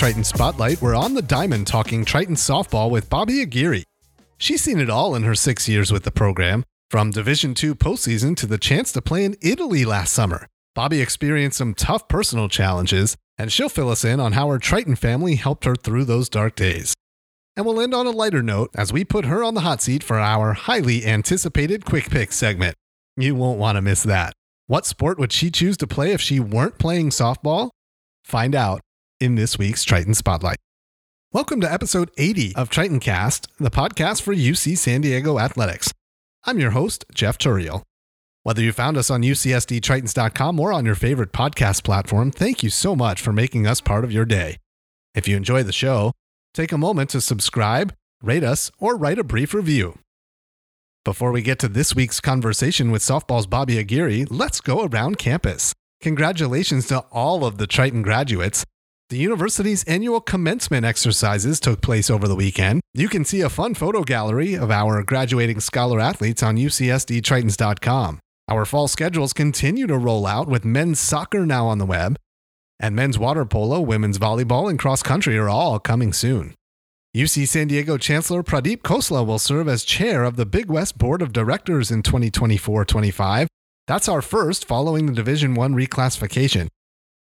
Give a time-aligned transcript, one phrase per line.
[0.00, 3.84] Triton Spotlight, we're on the diamond talking Triton softball with Bobbi Aguirre.
[4.38, 8.34] She's seen it all in her six years with the program, from Division II postseason
[8.36, 10.46] to the chance to play in Italy last summer.
[10.74, 14.96] Bobbi experienced some tough personal challenges, and she'll fill us in on how her Triton
[14.96, 16.94] family helped her through those dark days.
[17.54, 20.02] And we'll end on a lighter note as we put her on the hot seat
[20.02, 22.74] for our highly anticipated Quick Pick segment.
[23.18, 24.32] You won't want to miss that.
[24.66, 27.68] What sport would she choose to play if she weren't playing softball?
[28.24, 28.80] Find out
[29.20, 30.56] in this week's Triton Spotlight.
[31.32, 35.92] Welcome to episode 80 of Tritoncast, the podcast for UC San Diego Athletics.
[36.44, 37.82] I'm your host, Jeff Tourial.
[38.42, 42.96] Whether you found us on UCSDTritons.com or on your favorite podcast platform, thank you so
[42.96, 44.56] much for making us part of your day.
[45.14, 46.12] If you enjoy the show,
[46.54, 49.98] take a moment to subscribe, rate us, or write a brief review.
[51.04, 55.74] Before we get to this week's conversation with softball's Bobbi Aguirre, let's go around campus.
[56.00, 58.64] Congratulations to all of the Triton graduates.
[59.10, 62.80] The university's annual commencement exercises took place over the weekend.
[62.94, 68.20] You can see a fun photo gallery of our graduating scholar athletes on UCSDTritons.com.
[68.48, 72.16] Our fall schedules continue to roll out with men's soccer now on the web,
[72.78, 76.54] and men's water polo, women's volleyball, and cross country are all coming soon.
[77.16, 81.20] UC San Diego Chancellor Pradeep Khosla will serve as chair of the Big West Board
[81.20, 83.48] of Directors in 2024 25
[83.90, 86.68] that's our first following the Division 1 reclassification.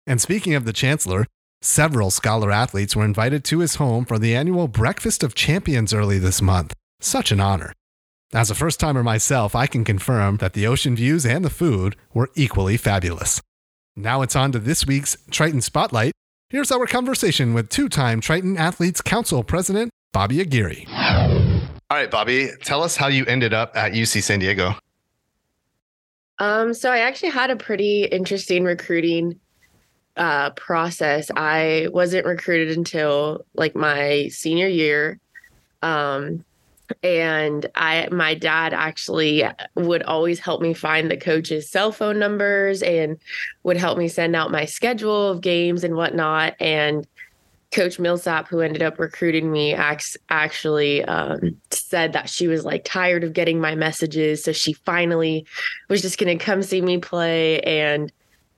[0.05, 1.25] And speaking of the chancellor,
[1.61, 6.19] several scholar athletes were invited to his home for the annual Breakfast of Champions early
[6.19, 6.73] this month.
[6.99, 7.73] Such an honor.
[8.33, 11.95] As a first timer myself, I can confirm that the ocean views and the food
[12.13, 13.41] were equally fabulous.
[13.95, 16.13] Now it's on to this week's Triton Spotlight.
[16.49, 20.85] Here's our conversation with two time Triton Athletes Council President Bobbi Aguirre.
[21.89, 24.75] All right, Bobbi, tell us how you ended up at UC San Diego.
[26.39, 29.39] Um, so I actually had a pretty interesting recruiting
[30.17, 31.31] uh, process.
[31.35, 35.19] I wasn't recruited until like my senior year.
[35.81, 36.45] Um,
[37.03, 39.45] and I my dad actually
[39.75, 43.17] would always help me find the coach's cell phone numbers and
[43.63, 46.55] would help me send out my schedule of games and whatnot.
[46.59, 47.07] And
[47.71, 53.23] Coach Millsap, who ended up recruiting me, actually um, said that she was like tired
[53.23, 54.43] of getting my messages.
[54.43, 55.45] So she finally
[55.87, 57.61] was just going to come see me play.
[57.61, 58.11] And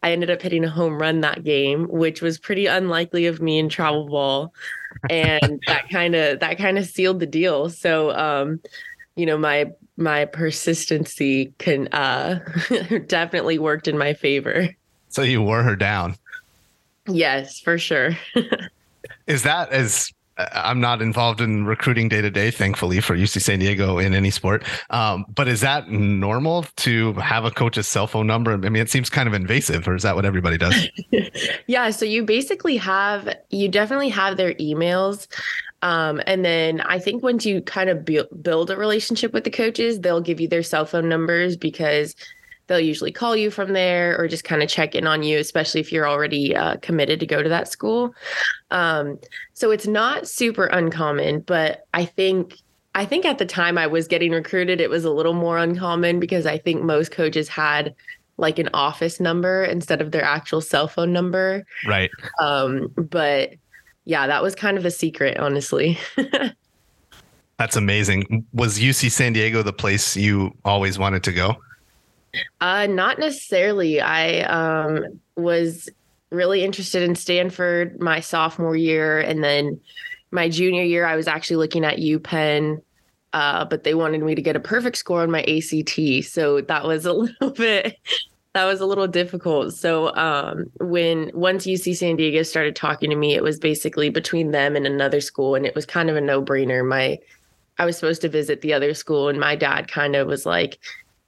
[0.04, 3.58] I ended up hitting a home run that game, which was pretty unlikely of me
[3.58, 4.54] in travel ball.
[5.10, 7.70] And that kind of that kind of sealed the deal.
[7.70, 8.60] So um,
[9.16, 12.40] you know, my my persistency can uh
[13.08, 14.70] definitely worked in my favor.
[15.10, 16.16] So you wore her down.
[17.08, 18.18] Yes, for sure.
[19.28, 23.60] Is that as I'm not involved in recruiting day to day, thankfully for UC San
[23.60, 24.64] Diego in any sport.
[24.90, 28.54] Um, but is that normal to have a coach's cell phone number?
[28.54, 30.90] I mean, it seems kind of invasive, or is that what everybody does?
[31.68, 31.92] yeah.
[31.92, 35.28] So you basically have, you definitely have their emails.
[35.84, 40.00] Um, and then I think once you kind of build a relationship with the coaches,
[40.00, 42.16] they'll give you their cell phone numbers because
[42.68, 45.82] they'll usually call you from there or just kind of check in on you, especially
[45.82, 48.16] if you're already uh, committed to go to that school.
[48.72, 49.20] Um,
[49.54, 52.56] so it's not super uncommon, but I think
[52.96, 56.20] I think at the time I was getting recruited, it was a little more uncommon
[56.20, 57.96] because I think most coaches had
[58.38, 61.66] like an office number instead of their actual cell phone number.
[61.88, 62.12] Right.
[62.40, 63.54] Um, but
[64.06, 65.98] yeah, that was kind of a secret, honestly.
[67.58, 68.46] That's amazing.
[68.54, 71.58] Was UC San Diego the place you always wanted to go?
[72.62, 74.02] Uh, not necessarily.
[74.02, 75.90] I um, was
[76.32, 79.80] really interested in Stanford my sophomore year, and then
[80.32, 82.82] my junior year, I was actually looking at UPenn,
[83.34, 86.86] uh, but they wanted me to get a perfect score on my ACT, so that
[86.86, 87.98] was a little bit
[88.54, 89.74] that was a little difficult.
[89.74, 94.52] So um, when once UC San Diego started talking to me, it was basically between
[94.52, 96.88] them and another school, and it was kind of a no brainer.
[96.88, 97.20] My
[97.80, 100.80] I was supposed to visit the other school, and my dad kind of was like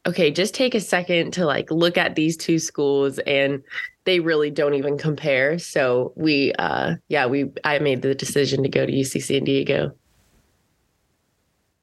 [0.06, 3.64] okay, just take a second to like look at these two schools and
[4.04, 5.58] they really don't even compare.
[5.60, 9.92] So we uh yeah, we I made the decision to go to UC San Diego.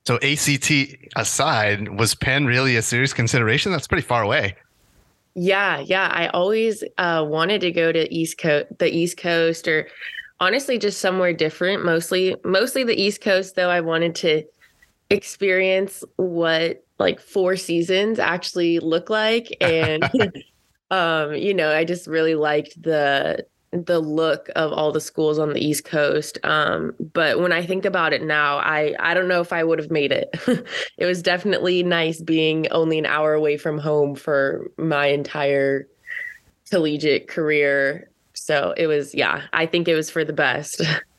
[0.05, 0.73] So ACT
[1.15, 3.71] aside, was Penn really a serious consideration?
[3.71, 4.57] That's pretty far away.
[5.35, 6.09] Yeah, yeah.
[6.13, 9.89] I always uh, wanted to go to East Coast, the East Coast, or
[10.41, 11.85] honestly, just somewhere different.
[11.85, 13.55] Mostly, mostly the East Coast.
[13.55, 14.43] Though I wanted to
[15.09, 19.57] experience what like four seasons actually look like.
[19.61, 20.05] And
[20.91, 25.55] um you know i just really liked the the look of all the schools on
[25.55, 26.39] the east coast.
[26.45, 29.79] Um but when i think about it now i i don't know if i would
[29.79, 30.29] have made it.
[30.99, 35.89] It was definitely nice being only an hour away from home for my entire
[36.71, 38.09] collegiate career.
[38.35, 40.83] So it was, yeah, I think it was for the best.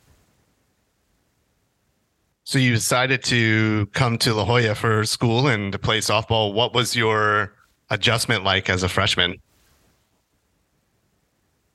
[2.46, 6.54] So you decided to come to La Jolla for school and to play softball.
[6.54, 7.54] What was your
[7.90, 9.38] adjustment like as a freshman?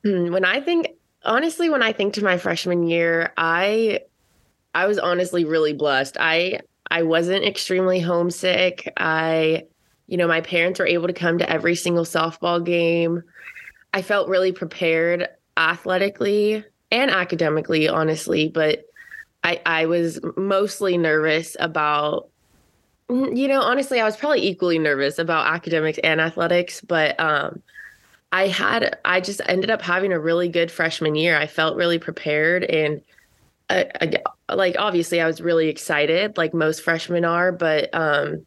[0.03, 0.89] Hmm, when I think
[1.25, 4.01] honestly, when I think to my freshman year, I
[4.75, 6.17] I was honestly really blessed.
[6.19, 6.59] I
[6.91, 8.91] I wasn't extremely homesick.
[8.97, 9.63] I
[10.07, 13.23] you know, my parents were able to come to every single softball game.
[13.93, 15.27] I felt really prepared
[15.57, 18.85] athletically and academically, honestly, but
[19.43, 22.29] I I was mostly nervous about
[23.09, 27.61] you know, honestly, I was probably equally nervous about academics and athletics, but um
[28.31, 31.37] I had I just ended up having a really good freshman year.
[31.37, 33.01] I felt really prepared and
[33.69, 33.85] uh,
[34.53, 38.45] like obviously I was really excited like most freshmen are, but um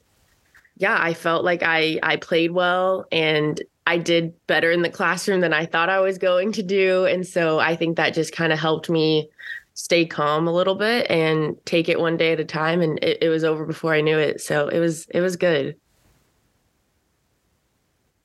[0.76, 5.40] yeah, I felt like I I played well and I did better in the classroom
[5.40, 8.52] than I thought I was going to do and so I think that just kind
[8.52, 9.28] of helped me
[9.74, 13.22] stay calm a little bit and take it one day at a time and it,
[13.22, 14.40] it was over before I knew it.
[14.40, 15.76] So it was it was good.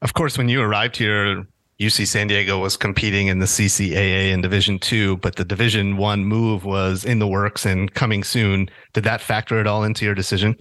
[0.02, 1.46] Of course, when you arrived here,
[1.80, 6.26] UC San Diego was competing in the CCAA in Division Two, but the Division One
[6.26, 8.70] move was in the works and coming soon.
[8.94, 10.56] Did that factor at all into your decision?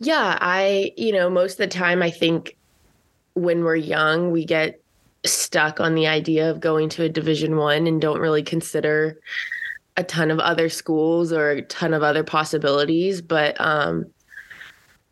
[0.00, 2.56] Yeah, I, you know, most of the time I think
[3.34, 4.80] when we're young, we get
[5.24, 9.18] stuck on the idea of going to a Division One and don't really consider
[9.96, 13.20] a ton of other schools or a ton of other possibilities.
[13.20, 14.06] But um,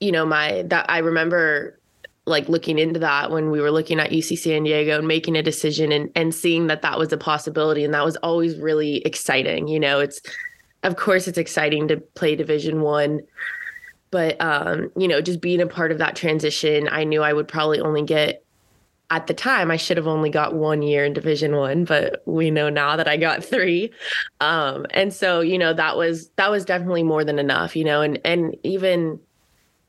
[0.01, 1.79] you know, my that I remember
[2.27, 5.43] like looking into that when we were looking at UC San Diego and making a
[5.43, 9.69] decision and and seeing that that was a possibility and that was always really exciting
[9.69, 10.21] you know it's
[10.83, 13.21] of course it's exciting to play division 1
[14.11, 17.49] but um you know just being a part of that transition I knew I would
[17.49, 18.45] probably only get
[19.11, 22.51] at the time I should have only got 1 year in division 1 but we
[22.51, 23.91] know now that I got 3
[24.41, 28.03] um and so you know that was that was definitely more than enough you know
[28.03, 29.21] and and even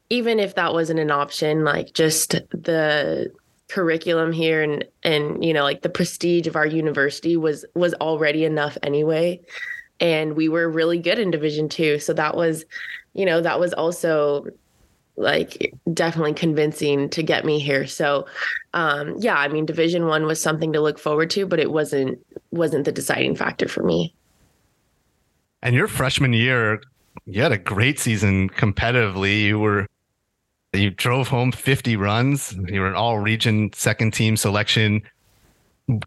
[0.09, 3.31] even if that wasn't an option, like just the
[3.69, 8.45] curriculum here and and you know like the prestige of our university was was already
[8.45, 9.39] enough anyway.
[9.99, 12.65] And we were really good in division 2 so that was
[13.13, 14.45] you know that was also
[15.17, 18.25] like definitely convincing to get me here so
[18.73, 22.19] um yeah i mean division 1 was something to look forward to but it wasn't
[22.51, 24.13] wasn't the deciding factor for me
[25.61, 26.81] and your freshman year
[27.25, 29.87] you had a great season competitively you were
[30.73, 32.53] you drove home 50 runs.
[32.67, 35.01] You were an all region second team selection.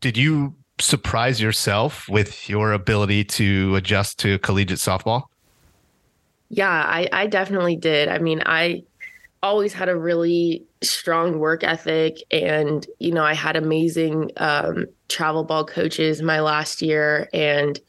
[0.01, 5.25] Did you surprise yourself with your ability to adjust to collegiate softball?
[6.49, 8.09] Yeah, I, I definitely did.
[8.09, 8.83] I mean, I
[9.43, 15.45] always had a really strong work ethic and you know i had amazing um, travel
[15.45, 17.81] ball coaches my last year and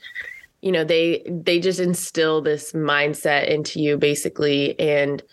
[0.62, 5.24] you know they they just instill this mindset into you basically and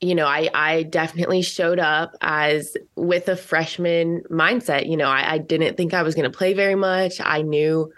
[0.00, 4.88] you know, I I definitely showed up as with a freshman mindset.
[4.88, 7.20] You know, I, I didn't think I was going to play very much.
[7.20, 7.92] I knew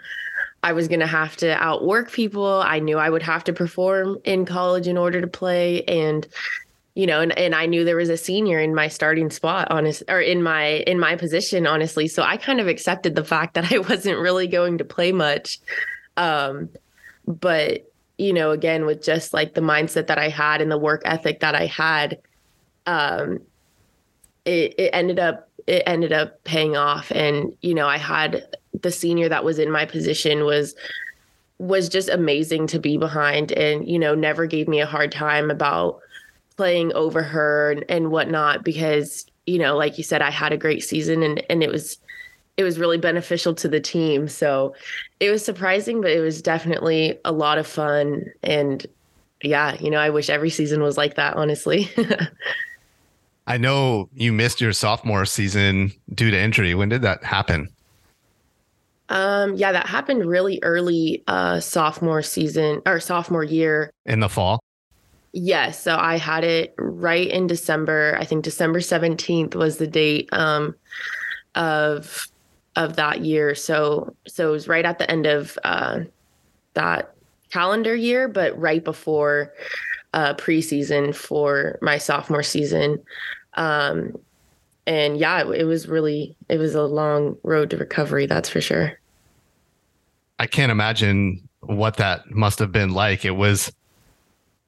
[0.63, 2.61] I was going to have to outwork people.
[2.65, 6.27] I knew I would have to perform in college in order to play, and
[6.93, 10.03] you know, and, and I knew there was a senior in my starting spot, honest,
[10.09, 12.07] or in my in my position, honestly.
[12.07, 15.59] So I kind of accepted the fact that I wasn't really going to play much.
[16.17, 16.69] Um,
[17.25, 21.01] but you know, again, with just like the mindset that I had and the work
[21.05, 22.19] ethic that I had,
[22.85, 23.39] um,
[24.45, 27.11] it, it ended up it ended up paying off.
[27.11, 28.45] And, you know, I had
[28.79, 30.75] the senior that was in my position was
[31.57, 35.51] was just amazing to be behind and, you know, never gave me a hard time
[35.51, 35.99] about
[36.61, 40.57] playing over her and, and whatnot because, you know, like you said, I had a
[40.57, 41.97] great season and and it was
[42.55, 44.27] it was really beneficial to the team.
[44.27, 44.75] So
[45.19, 48.25] it was surprising, but it was definitely a lot of fun.
[48.43, 48.85] And
[49.41, 51.89] yeah, you know, I wish every season was like that, honestly.
[53.47, 56.75] I know you missed your sophomore season due to injury.
[56.75, 57.69] When did that happen?
[59.09, 63.89] Um, yeah, that happened really early uh sophomore season or sophomore year.
[64.05, 64.61] In the fall?
[65.33, 65.81] Yes.
[65.81, 68.17] So I had it right in December.
[68.19, 70.75] I think December 17th was the date um
[71.55, 72.27] of
[72.75, 73.55] of that year.
[73.55, 76.01] So so it was right at the end of uh,
[76.73, 77.13] that
[77.51, 79.53] calendar year, but right before
[80.13, 83.01] uh, preseason for my sophomore season.
[83.55, 84.17] Um,
[84.87, 88.25] and yeah, it, it was really it was a long road to recovery.
[88.25, 88.99] That's for sure.
[90.39, 93.25] I can't imagine what that must have been like.
[93.25, 93.71] It was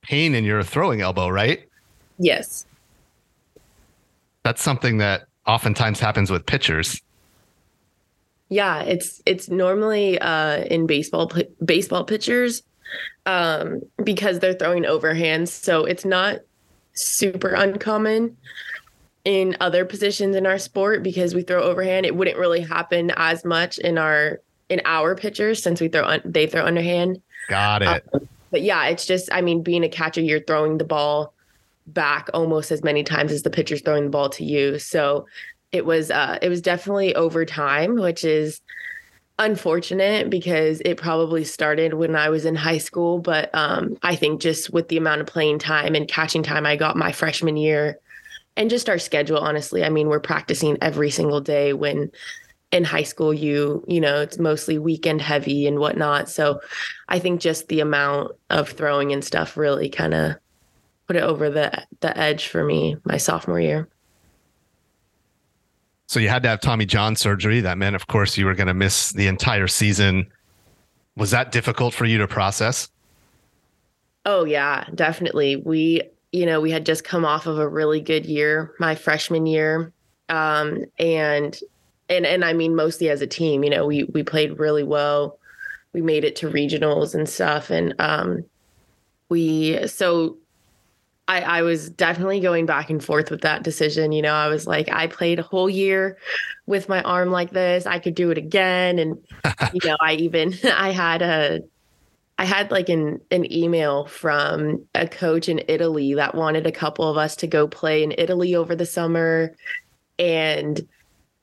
[0.03, 1.67] pain in your throwing elbow, right?
[2.19, 2.65] Yes.
[4.43, 7.01] That's something that oftentimes happens with pitchers.
[8.49, 11.31] Yeah, it's it's normally uh, in baseball
[11.65, 12.61] baseball pitchers
[13.25, 16.39] um, because they're throwing overhands, so it's not
[16.93, 18.37] super uncommon
[19.25, 22.05] in other positions in our sport because we throw overhand.
[22.05, 26.21] It wouldn't really happen as much in our in our pitchers since we throw un-
[26.25, 27.21] they throw underhand.
[27.49, 28.03] Got it.
[28.13, 31.33] Um, but yeah, it's just I mean, being a catcher, you're throwing the ball
[31.87, 34.79] back almost as many times as the pitcher's throwing the ball to you.
[34.79, 35.25] So
[35.73, 38.61] it was uh it was definitely over time, which is
[39.39, 43.17] unfortunate because it probably started when I was in high school.
[43.17, 46.75] But um, I think just with the amount of playing time and catching time I
[46.75, 47.97] got my freshman year
[48.55, 52.11] and just our schedule, honestly, I mean, we're practicing every single day when
[52.73, 56.59] in high school you you know it's mostly weekend heavy and whatnot so
[57.07, 60.35] i think just the amount of throwing and stuff really kind of
[61.07, 63.87] put it over the the edge for me my sophomore year
[66.07, 67.59] so you had to have Tommy John surgery.
[67.61, 70.27] That meant, of course, you were going to miss the entire season.
[71.15, 72.89] Was that difficult for you to process?
[74.23, 75.55] Oh, yeah, definitely.
[75.55, 79.47] We, you know, we had just come off of a really good year, my freshman
[79.47, 79.91] year.
[80.29, 81.57] Um, and,
[82.09, 85.39] and, and I mean, mostly as a team, you know, we, we played really well.
[85.93, 87.69] We made it to regionals and stuff.
[87.69, 88.45] And, um,
[89.29, 90.37] we, so
[91.27, 94.11] I, I was definitely going back and forth with that decision.
[94.11, 96.17] You know, I was like, I played a whole year
[96.65, 97.85] with my arm like this.
[97.85, 98.99] I could do it again.
[98.99, 99.17] And,
[99.73, 101.61] you know, I even, I had a,
[102.37, 107.09] I had like an, an email from a coach in Italy that wanted a couple
[107.09, 109.55] of us to go play in Italy over the summer.
[110.19, 110.85] And,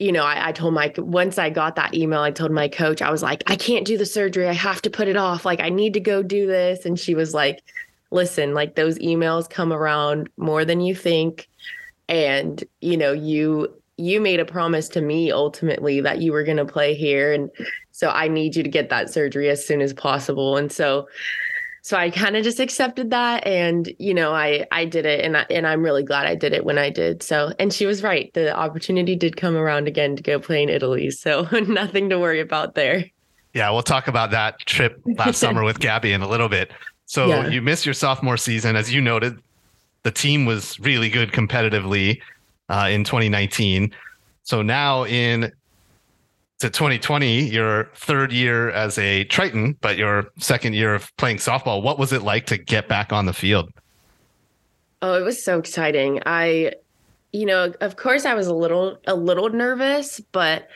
[0.01, 3.03] you know, I, I told my, once I got that email, I told my coach,
[3.03, 4.49] I was like, I can't do the surgery.
[4.49, 5.45] I have to put it off.
[5.45, 6.87] Like, I need to go do this.
[6.87, 7.61] And she was like,
[8.11, 11.49] listen, like those emails come around more than you think.
[12.09, 16.57] And, you know, you you made a promise to me ultimately that you were going
[16.57, 17.51] to play here and
[17.93, 20.57] so I need you to get that surgery as soon as possible.
[20.57, 21.07] And so
[21.83, 25.37] so I kind of just accepted that and you know I I did it and
[25.37, 27.23] I, and I'm really glad I did it when I did.
[27.23, 28.33] So and she was right.
[28.35, 31.11] The opportunity did come around again to go play in Italy.
[31.11, 33.05] So nothing to worry about there.
[33.55, 36.71] Yeah, we'll talk about that trip last summer with Gabby in a little bit.
[37.07, 37.49] So yeah.
[37.49, 39.39] you missed your sophomore season, as you noted.
[40.03, 42.21] The team was really good competitively
[42.69, 43.93] uh, in 2019.
[44.45, 45.53] So now in
[46.61, 51.83] to 2020, your third year as a Triton, but your second year of playing softball.
[51.83, 53.71] What was it like to get back on the field?
[55.03, 56.21] Oh, it was so exciting.
[56.27, 56.73] I,
[57.33, 60.69] you know, of course, I was a little a little nervous, but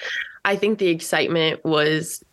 [0.44, 2.24] I think the excitement was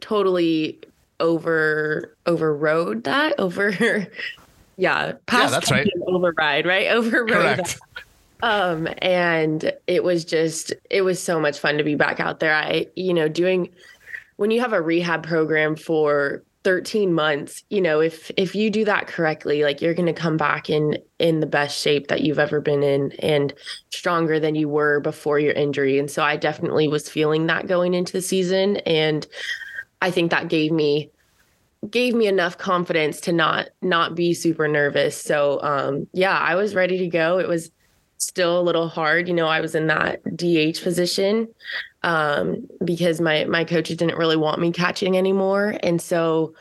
[0.00, 0.78] totally
[1.20, 3.70] over overrode that over
[4.76, 7.80] yeah past yeah, that's right override right overrode Correct.
[8.42, 12.54] Um and it was just it was so much fun to be back out there
[12.54, 13.68] i you know doing
[14.36, 18.84] when you have a rehab program for 13 months you know if if you do
[18.84, 22.38] that correctly like you're going to come back in in the best shape that you've
[22.38, 23.54] ever been in and
[23.90, 27.94] stronger than you were before your injury and so i definitely was feeling that going
[27.94, 29.26] into the season and
[30.00, 31.10] I think that gave me
[31.88, 35.20] gave me enough confidence to not not be super nervous.
[35.20, 37.38] So um yeah, I was ready to go.
[37.38, 37.70] It was
[38.18, 41.48] still a little hard, you know, I was in that DH position
[42.04, 46.54] um because my my coaches didn't really want me catching anymore and so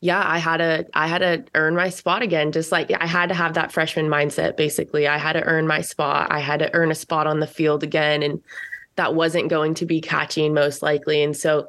[0.00, 2.52] yeah, I had to I had to earn my spot again.
[2.52, 5.08] Just like I had to have that freshman mindset basically.
[5.08, 6.30] I had to earn my spot.
[6.30, 8.40] I had to earn a spot on the field again and
[8.94, 11.22] that wasn't going to be catching most likely.
[11.22, 11.68] And so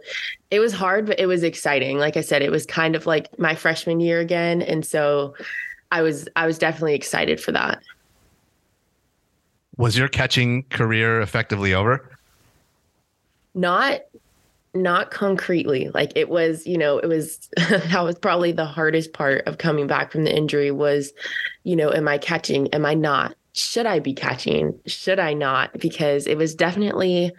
[0.50, 2.00] it was hard, but it was exciting.
[2.00, 4.64] Like I said, it was kind of like my freshman year again.
[4.64, 5.36] And so
[5.92, 7.82] I was I was definitely excited for that.
[9.80, 12.08] Was your catching career effectively over?
[13.56, 14.02] Not
[14.76, 15.90] not concretely.
[15.96, 19.88] Like it was, you know, it was that was probably the hardest part of coming
[19.88, 21.12] back from the injury was,
[21.64, 22.68] you know, am I catching?
[22.68, 23.36] Am I not?
[23.54, 24.80] should I be catching?
[24.86, 25.74] Should I not?
[25.80, 27.32] Because it was definitely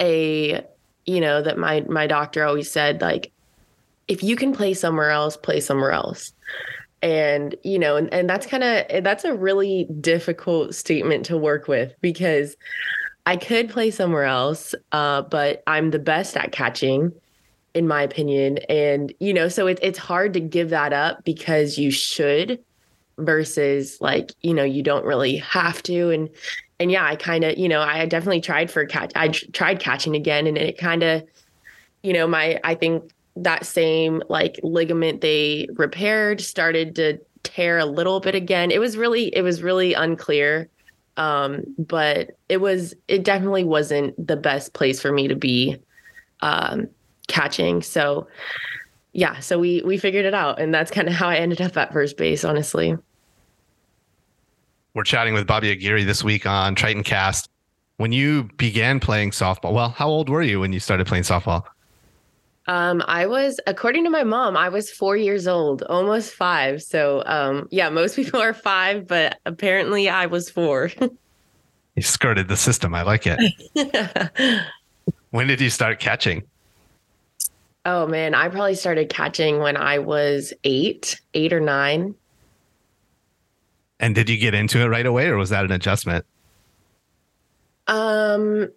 [0.00, 0.64] a,
[1.06, 3.32] you know, that my my doctor always said like
[4.08, 6.32] if you can play somewhere else, play somewhere else.
[7.02, 11.66] And, you know, and, and that's kind of that's a really difficult statement to work
[11.66, 12.56] with because
[13.26, 17.12] I could play somewhere else, uh, but I'm the best at catching
[17.74, 18.58] in my opinion.
[18.68, 22.62] And, you know, so it, it's hard to give that up because you should
[23.18, 26.30] versus like you know you don't really have to and
[26.80, 30.16] and yeah i kind of you know i definitely tried for catch i tried catching
[30.16, 31.22] again and it kind of
[32.02, 37.86] you know my i think that same like ligament they repaired started to tear a
[37.86, 40.68] little bit again it was really it was really unclear
[41.16, 45.76] Um, but it was it definitely wasn't the best place for me to be
[46.40, 46.88] um,
[47.28, 47.82] catching.
[47.82, 48.26] So
[49.12, 51.76] yeah, so we we figured it out, and that's kind of how I ended up
[51.76, 52.44] at first base.
[52.44, 52.96] Honestly,
[54.94, 57.48] we're chatting with Bobbi Aguirre this week on Tritoncast.
[57.98, 61.62] When you began playing softball, well, how old were you when you started playing softball?
[62.68, 66.82] Um, I was, according to my mom, I was four years old, almost five.
[66.82, 70.90] So, um, yeah, most people are five, but apparently I was four.
[71.96, 72.94] you skirted the system.
[72.94, 74.64] I like it.
[75.30, 76.42] when did you start catching?
[77.84, 82.14] Oh man, I probably started catching when I was eight, eight or nine.
[83.98, 86.24] And did you get into it right away or was that an adjustment?
[87.88, 88.70] Um,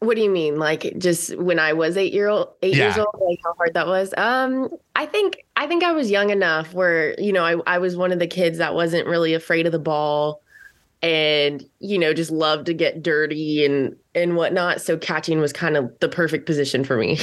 [0.00, 0.58] what do you mean?
[0.58, 2.84] Like just when I was eight year old, eight yeah.
[2.84, 4.12] years old, like how hard that was?
[4.16, 7.96] Um, I think I think I was young enough where you know I I was
[7.96, 10.40] one of the kids that wasn't really afraid of the ball,
[11.02, 14.80] and you know just loved to get dirty and and whatnot.
[14.80, 17.18] So catching was kind of the perfect position for me.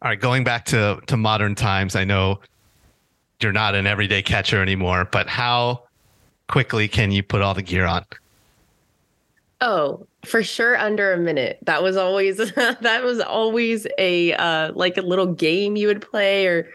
[0.00, 2.38] All right, going back to to modern times, I know
[3.42, 5.82] you're not an everyday catcher anymore, but how
[6.46, 8.04] quickly can you put all the gear on?
[9.60, 11.58] Oh, for sure under a minute.
[11.62, 16.46] That was always that was always a uh like a little game you would play
[16.46, 16.68] or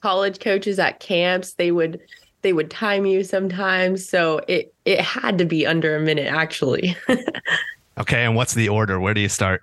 [0.00, 2.00] college coaches at camps, they would
[2.42, 4.08] they would time you sometimes.
[4.08, 6.96] So it it had to be under a minute actually.
[7.98, 9.00] okay, and what's the order?
[9.00, 9.62] Where do you start?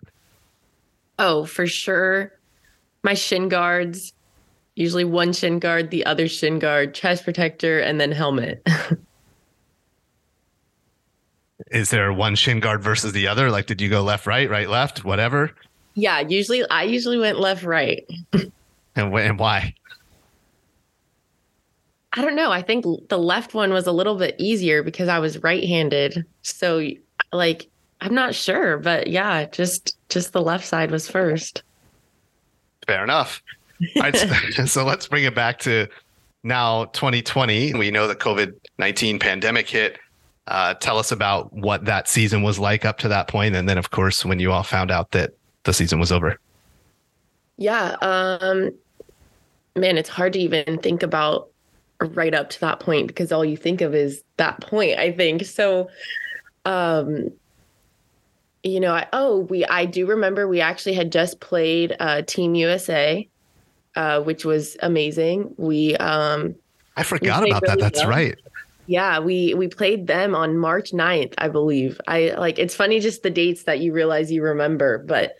[1.17, 2.33] Oh, for sure.
[3.03, 4.13] My shin guards,
[4.75, 8.67] usually one shin guard, the other shin guard, chest protector, and then helmet.
[11.75, 13.51] is there one shin guard versus the other?
[13.51, 15.51] Like, did you go left, right, right, left, whatever?
[15.93, 18.09] Yeah, usually I usually went left, right.
[18.95, 19.75] and, and why?
[22.13, 22.49] I don't know.
[22.49, 26.25] I think the left one was a little bit easier because I was right-handed.
[26.43, 26.87] So,
[27.33, 27.67] like,
[27.99, 31.61] I'm not sure, but yeah, just just the left side was first.
[32.87, 33.43] Fair enough.
[33.97, 34.15] Right,
[34.65, 35.87] so let's bring it back to
[36.43, 37.73] now 2020.
[37.73, 39.99] We know the COVID 19 pandemic hit.
[40.47, 43.77] Uh, tell us about what that season was like up to that point, and then,
[43.77, 45.31] of course, when you all found out that
[45.63, 46.39] the season was over.
[47.57, 48.71] Yeah, um,
[49.75, 51.49] man, it's hard to even think about
[51.99, 54.99] right up to that point because all you think of is that point.
[54.99, 55.89] I think so.
[56.65, 57.31] Um,
[58.63, 62.55] you know, I, oh, we I do remember we actually had just played uh, Team
[62.55, 63.27] USA,
[63.95, 65.53] uh, which was amazing.
[65.57, 66.55] We um,
[66.97, 67.79] I forgot about really that.
[67.79, 68.09] That's well.
[68.09, 68.35] right.
[68.87, 71.99] Yeah, we we played them on March 9th, I believe.
[72.07, 75.35] I like it's funny just the dates that you realize you remember, but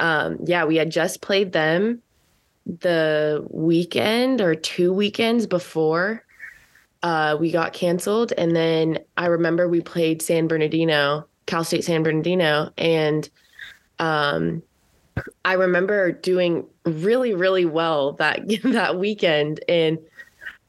[0.00, 2.02] um yeah, we had just played them
[2.64, 6.24] the weekend or two weekends before
[7.02, 12.02] uh we got canceled and then I remember we played San Bernardino, Cal State San
[12.02, 13.28] Bernardino and
[13.98, 14.62] um
[15.44, 19.98] I remember doing really really well that that weekend and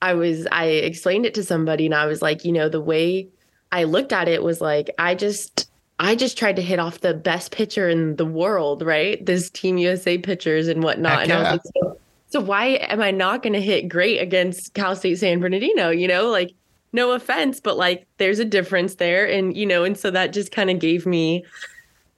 [0.01, 3.27] I was I explained it to somebody and I was like, you know, the way
[3.71, 7.13] I looked at it was like I just I just tried to hit off the
[7.13, 9.23] best pitcher in the world, right?
[9.25, 11.23] This Team USA pitchers and whatnot.
[11.23, 14.73] and I was like, so, so why am I not going to hit great against
[14.73, 15.89] Cal State San Bernardino?
[15.89, 16.53] You know, like
[16.93, 20.51] no offense, but like there's a difference there, and you know, and so that just
[20.51, 21.43] kind of gave me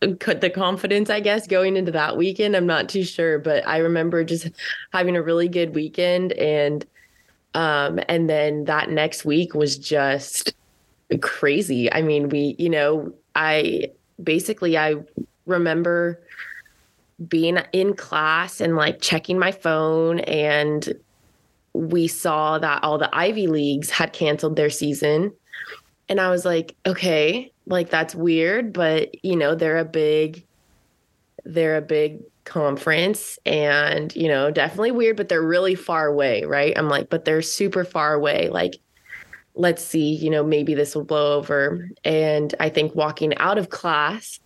[0.01, 2.55] the confidence, I guess, going into that weekend.
[2.55, 4.49] I'm not too sure, but I remember just
[4.93, 6.85] having a really good weekend and
[7.59, 10.53] um, and then that next week was just
[11.19, 11.91] crazy.
[11.91, 13.91] I mean, we, you know, I
[14.23, 14.95] basically I
[15.45, 16.21] remember
[17.27, 20.93] being in class and like checking my phone and
[21.73, 25.33] we saw that all the Ivy Leagues had canceled their season.
[26.07, 30.45] And I was like, okay, like that's weird, but you know, they're a big
[31.43, 36.73] they're a big conference and you know definitely weird but they're really far away right?
[36.75, 38.49] I'm like but they're super far away.
[38.49, 38.75] Like
[39.55, 41.89] let's see you know maybe this will blow over.
[42.03, 44.39] And i think walking out of class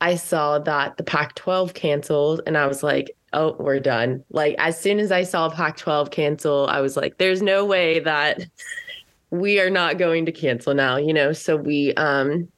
[0.00, 4.24] i saw that the pac 12 canceled and i was like oh we're done.
[4.30, 8.00] Like as soon as i saw pac 12 cancel i was like there's no way
[8.00, 8.46] that
[9.30, 11.32] we are not going to cancel now you know?
[11.32, 12.48] So we um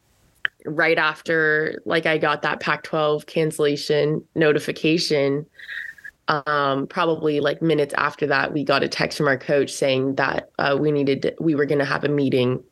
[0.64, 5.46] right after like I got that Pac-12 cancellation notification,
[6.28, 10.50] um, probably like minutes after that, we got a text from our coach saying that
[10.58, 12.62] uh, we needed to, we were going to have a meeting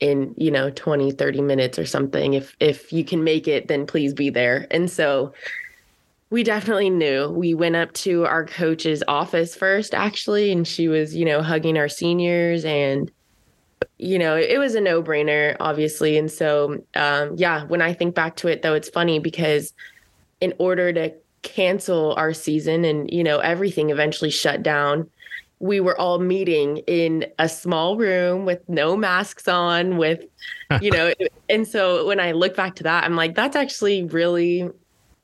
[0.00, 2.34] in you know 20 30 minutes or something.
[2.34, 4.66] If if you can make it then please be there.
[4.70, 5.32] And so
[6.30, 7.30] we definitely knew.
[7.30, 11.78] We went up to our coach's office first actually and she was you know hugging
[11.78, 13.10] our seniors and
[13.98, 16.16] you know, it was a no brainer, obviously.
[16.16, 19.72] And so, um, yeah, when I think back to it, though, it's funny because
[20.40, 25.10] in order to cancel our season and, you know, everything eventually shut down,
[25.58, 30.24] we were all meeting in a small room with no masks on, with,
[30.80, 31.12] you know,
[31.48, 34.70] and so when I look back to that, I'm like, that's actually really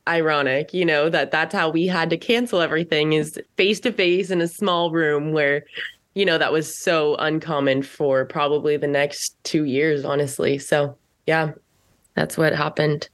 [0.08, 4.30] ironic, you know, that that's how we had to cancel everything is face to face
[4.30, 5.64] in a small room where
[6.14, 10.58] you know, that was so uncommon for probably the next two years, honestly.
[10.58, 10.96] So,
[11.26, 11.52] yeah,
[12.14, 13.08] that's what happened.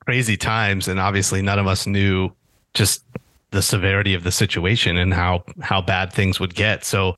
[0.00, 0.88] Crazy times.
[0.88, 2.30] And obviously, none of us knew
[2.74, 3.04] just
[3.52, 6.84] the severity of the situation and how how bad things would get.
[6.84, 7.14] So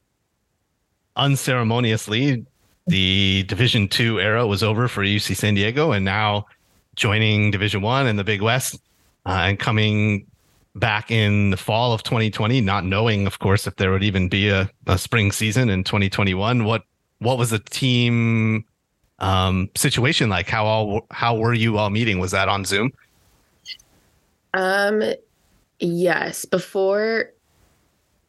[1.17, 2.45] unceremoniously,
[2.87, 6.45] the Division Two era was over for UC San Diego, and now
[6.97, 8.75] joining Division One in the Big West
[9.25, 10.27] uh, and coming
[10.75, 14.49] back in the fall of 2020, not knowing, of course, if there would even be
[14.49, 16.65] a, a spring season in 2021.
[16.65, 16.83] What
[17.19, 18.65] what was the team
[19.21, 20.49] um, situation like?
[20.49, 22.19] How all how were you all meeting?
[22.19, 22.93] Was that on Zoom?
[24.53, 25.03] Um,
[25.79, 26.45] yes.
[26.45, 27.31] Before,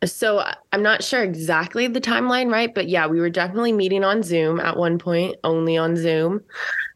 [0.04, 2.74] so I'm not sure exactly the timeline, right?
[2.74, 6.42] But yeah, we were definitely meeting on Zoom at one point, only on Zoom.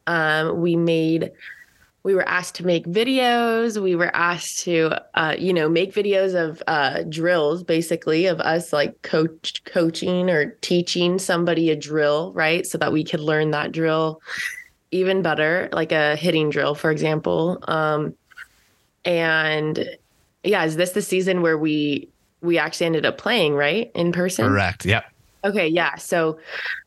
[0.08, 1.32] Um, we made
[2.04, 3.82] we were asked to make videos.
[3.82, 8.72] We were asked to uh, you know make videos of uh, drills basically of us
[8.72, 12.66] like coach coaching or teaching somebody a drill right?
[12.66, 14.22] So that we could learn that drill
[14.92, 17.60] even better like a hitting drill for example.
[17.68, 18.16] Um,
[19.06, 19.90] and
[20.44, 22.08] yeah is this the season where we
[22.42, 23.92] we actually ended up playing right?
[23.94, 24.48] In person?
[24.48, 24.86] Correct.
[24.86, 25.04] Yep.
[25.44, 25.96] Okay yeah.
[25.96, 26.40] So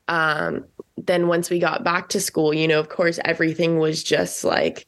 [0.08, 0.64] um
[0.96, 4.86] then once we got back to school you know of course everything was just like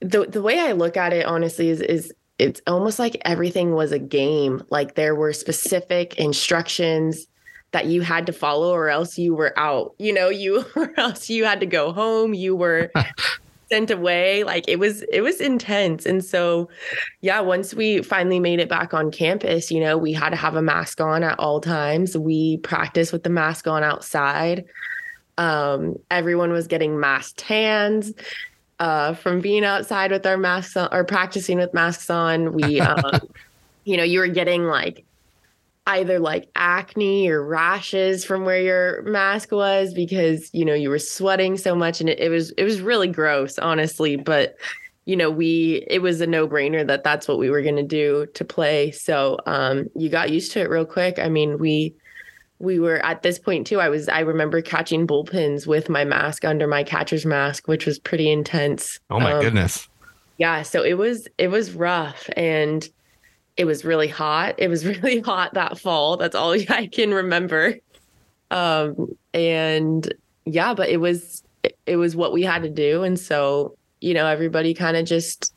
[0.00, 3.92] the the way I look at it honestly is is it's almost like everything was
[3.92, 4.62] a game.
[4.70, 7.26] Like there were specific instructions
[7.72, 9.94] that you had to follow or else you were out.
[9.98, 12.32] You know, you or else you had to go home.
[12.32, 12.90] You were
[13.68, 14.42] sent away.
[14.42, 16.06] Like it was it was intense.
[16.06, 16.70] And so
[17.20, 20.56] yeah, once we finally made it back on campus, you know, we had to have
[20.56, 22.16] a mask on at all times.
[22.16, 24.64] We practiced with the mask on outside.
[25.36, 28.12] Um, everyone was getting masked hands
[28.80, 32.52] uh, from being outside with our masks on or practicing with masks on.
[32.54, 33.20] We, um,
[33.84, 35.04] you know, you were getting like
[35.86, 40.98] either like acne or rashes from where your mask was because you know you were
[40.98, 44.56] sweating so much and it, it was it was really gross honestly but
[45.06, 48.26] you know we it was a no-brainer that that's what we were going to do
[48.34, 51.94] to play so um you got used to it real quick i mean we
[52.60, 53.80] we were at this point too.
[53.80, 57.98] I was I remember catching bullpens with my mask under my catcher's mask, which was
[57.98, 59.00] pretty intense.
[59.08, 59.88] Oh my um, goodness.
[60.36, 62.86] Yeah, so it was it was rough and
[63.56, 64.54] it was really hot.
[64.58, 66.18] It was really hot that fall.
[66.18, 67.76] That's all I can remember.
[68.50, 70.12] Um and
[70.44, 71.42] yeah, but it was
[71.86, 75.54] it was what we had to do and so, you know, everybody kind of just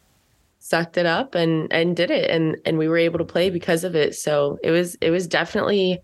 [0.59, 3.83] sucked it up and and did it and and we were able to play because
[3.83, 4.15] of it.
[4.15, 5.99] So, it was it was definitely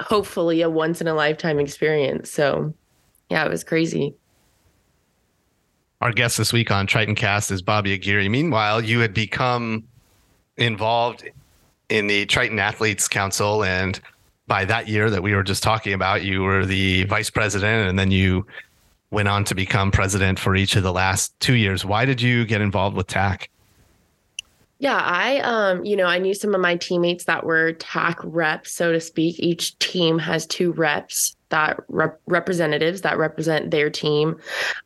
[0.00, 2.30] hopefully a once in a lifetime experience.
[2.30, 2.74] So,
[3.28, 4.14] yeah, it was crazy.
[6.00, 8.28] Our guest this week on Tritoncast is Bobbi Aguirre.
[8.28, 9.84] Meanwhile, you had become
[10.56, 11.28] involved
[11.90, 13.64] in the Triton Athletes Council.
[13.64, 14.00] And
[14.46, 17.98] by that year that we were just talking about, you were the vice president and
[17.98, 18.46] then you
[19.10, 21.84] went on to become president for each of the last two years.
[21.84, 23.50] Why did you get involved with TAC?
[24.80, 28.72] Yeah, I um, you know, I knew some of my teammates that were TAC reps,
[28.72, 29.38] so to speak.
[29.38, 34.40] Each team has two reps that rep- representatives that represent their team.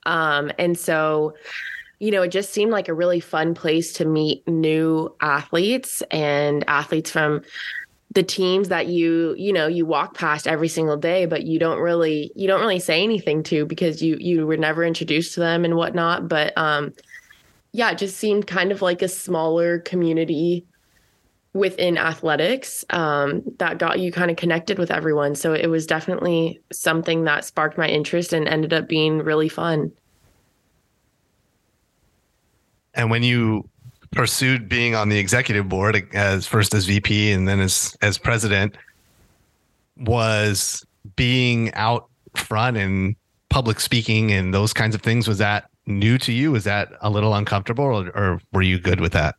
[0.04, 1.34] Um, and so
[2.00, 6.64] you know, it just seemed like a really fun place to meet new athletes and
[6.68, 7.42] athletes from
[8.10, 11.80] the teams that you you know you walk past every single day but you don't
[11.80, 15.64] really you don't really say anything to because you you were never introduced to them
[15.64, 16.92] and whatnot but um
[17.74, 20.64] yeah, it just seemed kind of like a smaller community
[21.54, 25.34] within athletics um, that got you kind of connected with everyone.
[25.34, 29.90] So it was definitely something that sparked my interest and ended up being really fun.
[32.94, 33.68] And when you
[34.12, 38.76] pursued being on the executive board as first as VP and then as as president,
[39.96, 43.16] was being out front and
[43.48, 46.52] public speaking and those kinds of things was that new to you?
[46.52, 49.36] Was that a little uncomfortable, or, or were you good with that?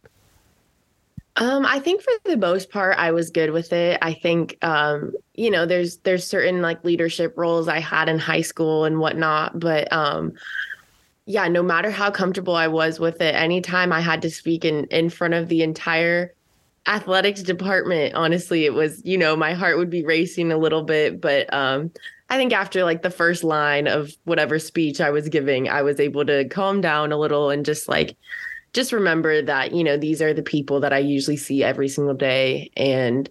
[1.37, 3.97] Um, I think for the most part, I was good with it.
[4.01, 8.41] I think, um, you know, there's there's certain like leadership roles I had in high
[8.41, 10.33] school and whatnot, but um,
[11.25, 14.85] yeah, no matter how comfortable I was with it, anytime I had to speak in
[14.85, 16.33] in front of the entire
[16.87, 21.19] athletics department honestly it was you know my heart would be racing a little bit
[21.19, 21.89] but um
[22.29, 25.99] i think after like the first line of whatever speech i was giving i was
[25.99, 28.15] able to calm down a little and just like
[28.75, 32.13] just remember that you know these are the people that i usually see every single
[32.13, 32.69] day.
[32.75, 33.27] And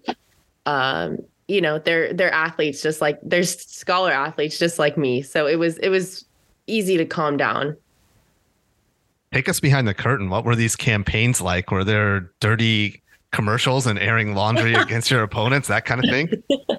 [0.65, 5.21] um you know they're they're athletes just like they're scholar athletes just like me.
[5.21, 6.25] So it was it was
[6.67, 7.77] easy to calm down.
[9.31, 10.29] Take us behind the curtain.
[10.29, 11.69] What were these campaigns like?
[11.69, 13.03] Were there dirty
[13.35, 16.29] commercials and airing laundry against your opponents, that kind of thing?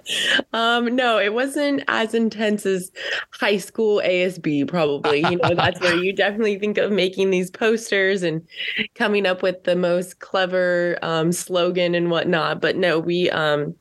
[0.53, 2.91] um, no, it wasn't as intense as
[3.31, 5.21] high school ASB, probably.
[5.21, 8.47] You know, that's where you definitely think of making these posters and
[8.95, 12.61] coming up with the most clever um, slogan and whatnot.
[12.61, 13.75] But no, we um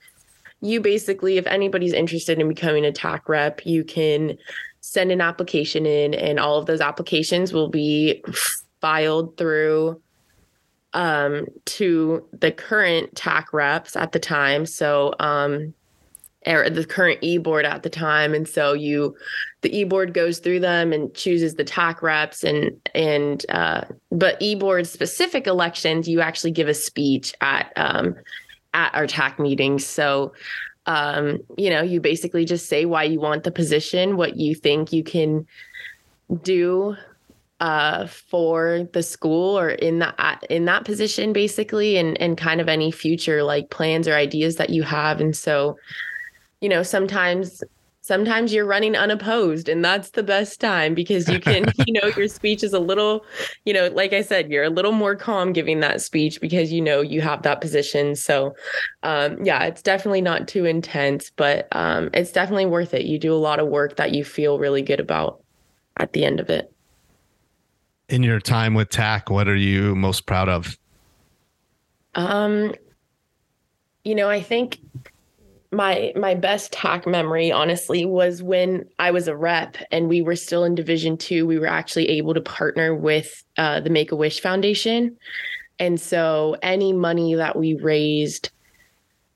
[0.61, 4.37] you basically, if anybody's interested in becoming a TAC rep, you can
[4.81, 8.23] send an application in, and all of those applications will be
[8.81, 10.01] filed through
[10.95, 14.65] um, to the current TAC reps at the time.
[14.65, 15.73] So, um,
[16.47, 19.15] or the current e-board at the time and so you
[19.61, 23.81] the e-board goes through them and chooses the tac reps and and uh,
[24.11, 28.15] but e-board specific elections you actually give a speech at um,
[28.75, 30.33] at our tac meetings so
[30.85, 34.93] um, you know you basically just say why you want the position what you think
[34.93, 35.47] you can
[36.43, 36.95] do
[37.59, 42.67] uh, for the school or in that in that position basically and and kind of
[42.67, 45.21] any future like plans or ideas that you have.
[45.21, 45.77] And so
[46.59, 47.63] you know sometimes
[48.01, 52.27] sometimes you're running unopposed and that's the best time because you can you know your
[52.27, 53.25] speech is a little
[53.65, 56.81] you know like i said you're a little more calm giving that speech because you
[56.81, 58.15] know you have that position.
[58.15, 58.53] So
[59.01, 63.05] um, yeah it's definitely not too intense but um, it's definitely worth it.
[63.05, 65.41] You do a lot of work that you feel really good about
[65.97, 66.74] at the end of it
[68.09, 70.77] in your time with TAC, what are you most proud of?
[72.15, 72.73] Um,
[74.03, 74.79] you know, I think
[75.71, 80.35] my my best TAC memory, honestly, was when I was a rep and we were
[80.35, 81.45] still in Division Two.
[81.45, 85.17] We were actually able to partner with uh, the Make a Wish Foundation,
[85.79, 88.51] and so any money that we raised,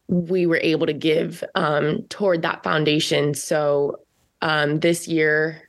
[0.07, 3.33] we were able to give um, toward that foundation.
[3.33, 3.99] So
[4.41, 5.67] um, this year,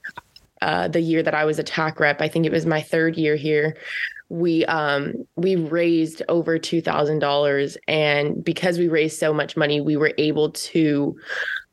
[0.63, 2.21] uh, the year that I was a TAC rep.
[2.21, 3.77] I think it was my third year here.
[4.29, 9.81] We um, we raised over two thousand dollars, and because we raised so much money,
[9.81, 11.17] we were able to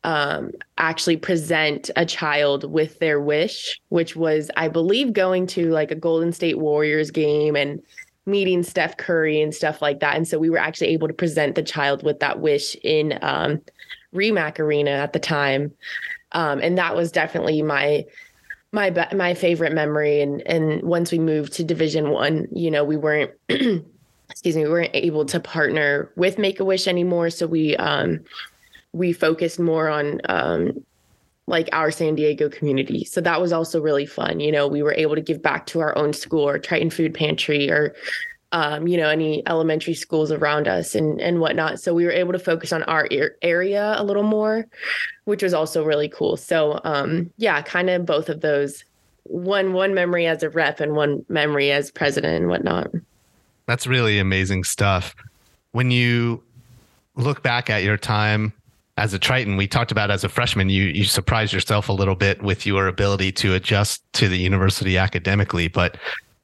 [0.03, 5.91] um, actually present a child with their wish, which was, I believe, going to like
[5.91, 7.81] a Golden State Warriors game and
[8.25, 10.15] meeting Steph Curry and stuff like that.
[10.15, 13.61] And so we were actually able to present the child with that wish in um,
[14.13, 15.73] RIMAC Arena at the time.
[16.33, 18.05] Um, and that was definitely my
[18.77, 22.95] my my favorite memory and and once we moved to division 1 you know we
[22.95, 27.75] weren't excuse me we weren't able to partner with make a wish anymore so we
[27.77, 28.19] um
[28.93, 30.85] we focused more on um
[31.49, 33.05] like our San Diego community.
[33.05, 34.41] So that was also really fun.
[34.41, 37.13] You know, we were able to give back to our own school or Triton Food
[37.13, 37.95] Pantry or
[38.51, 41.79] um, you know, any elementary schools around us and and whatnot.
[41.79, 43.07] So we were able to focus on our
[43.41, 44.65] area a little more,
[45.25, 46.37] which was also really cool.
[46.37, 48.83] So um, yeah, kind of both of those.
[49.23, 52.91] One one memory as a rep and one memory as president and whatnot.
[53.65, 55.13] That's really amazing stuff.
[55.73, 56.41] When you
[57.15, 58.53] look back at your time
[58.95, 62.15] as a Triton, we talked about as a freshman, you you surprised yourself a little
[62.15, 65.97] bit with your ability to adjust to the university academically, but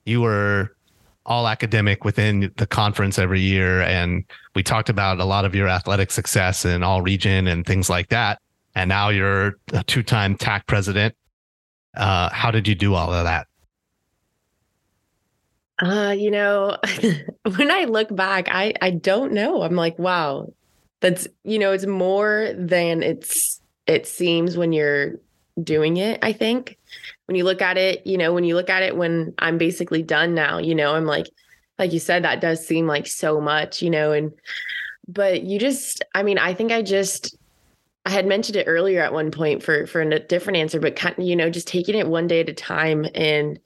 [0.05, 0.75] you were
[1.25, 3.81] all academic within the conference every year.
[3.81, 7.89] And we talked about a lot of your athletic success in all region and things
[7.89, 8.39] like that.
[8.75, 11.15] And now you're a two time TAC president.
[11.95, 13.47] Uh, how did you do all of that?
[15.81, 16.77] Uh, you know,
[17.55, 19.61] when I look back, I I don't know.
[19.61, 20.51] I'm like, wow,
[21.01, 25.15] that's you know, it's more than it's it seems when you're
[25.61, 26.77] doing it, I think
[27.25, 30.03] when you look at it, you know, when you look at it when I'm basically
[30.03, 31.27] done now, you know, I'm like,
[31.79, 34.31] like you said, that does seem like so much, you know, and
[35.07, 37.37] but you just, I mean, I think I just
[38.05, 41.15] I had mentioned it earlier at one point for for a different answer, but kind
[41.17, 43.59] you know, just taking it one day at a time and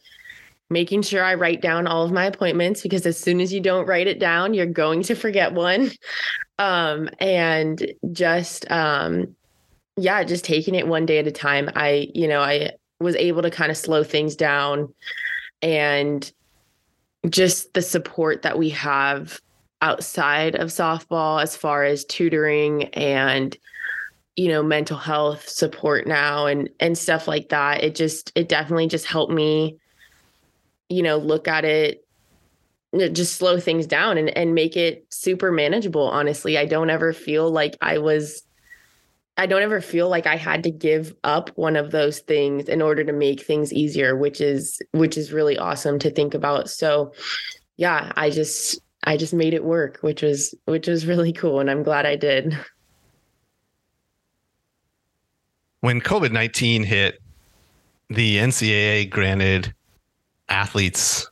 [0.69, 3.87] making sure I write down all of my appointments because as soon as you don't
[3.87, 5.91] write it down, you're going to forget one.
[6.59, 9.35] Um, and just um
[9.97, 11.69] yeah, just taking it one day at a time.
[11.75, 14.93] I, you know, I was able to kind of slow things down
[15.61, 16.31] and
[17.29, 19.39] just the support that we have
[19.81, 23.57] outside of softball as far as tutoring and
[24.35, 28.87] you know mental health support now and and stuff like that it just it definitely
[28.87, 29.77] just helped me
[30.89, 32.07] you know look at it
[32.93, 36.09] just slow things down and, and make it super manageable.
[36.09, 38.43] Honestly, I don't ever feel like I was,
[39.37, 42.81] I don't ever feel like I had to give up one of those things in
[42.81, 46.69] order to make things easier, which is, which is really awesome to think about.
[46.69, 47.13] So
[47.77, 51.59] yeah, I just, I just made it work, which was, which was really cool.
[51.59, 52.57] And I'm glad I did.
[55.81, 57.19] When COVID 19 hit,
[58.09, 59.73] the NCAA granted
[60.49, 61.29] athletes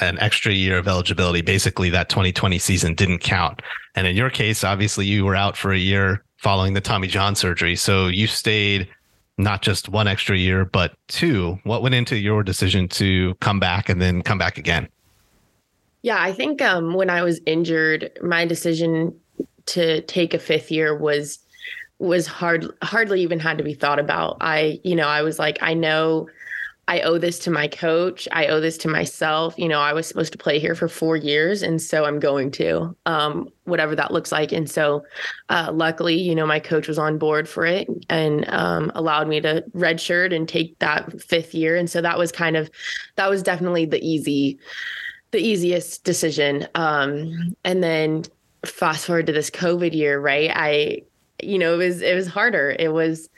[0.00, 1.42] an extra year of eligibility.
[1.42, 3.62] Basically, that 2020 season didn't count.
[3.96, 7.34] And in your case, obviously, you were out for a year following the Tommy John
[7.34, 7.76] surgery.
[7.76, 8.88] So you stayed
[9.36, 11.58] not just one extra year, but two.
[11.64, 14.88] What went into your decision to come back and then come back again?
[16.02, 19.14] Yeah, I think um, when I was injured, my decision
[19.66, 21.38] to take a fifth year was
[21.98, 24.36] was hard hardly even had to be thought about.
[24.40, 26.28] I, you know, I was like, I know
[26.88, 28.26] I owe this to my coach.
[28.32, 29.54] I owe this to myself.
[29.58, 32.50] You know, I was supposed to play here for four years, and so I'm going
[32.52, 34.52] to, um, whatever that looks like.
[34.52, 35.04] And so,
[35.50, 39.38] uh, luckily, you know, my coach was on board for it and um, allowed me
[39.42, 41.76] to redshirt and take that fifth year.
[41.76, 42.70] And so that was kind of,
[43.16, 44.58] that was definitely the easy,
[45.30, 46.66] the easiest decision.
[46.74, 48.24] Um, and then
[48.64, 50.50] fast forward to this COVID year, right?
[50.54, 51.02] I,
[51.42, 52.74] you know, it was it was harder.
[52.78, 53.28] It was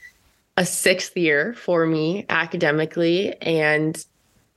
[0.57, 4.05] a sixth year for me academically and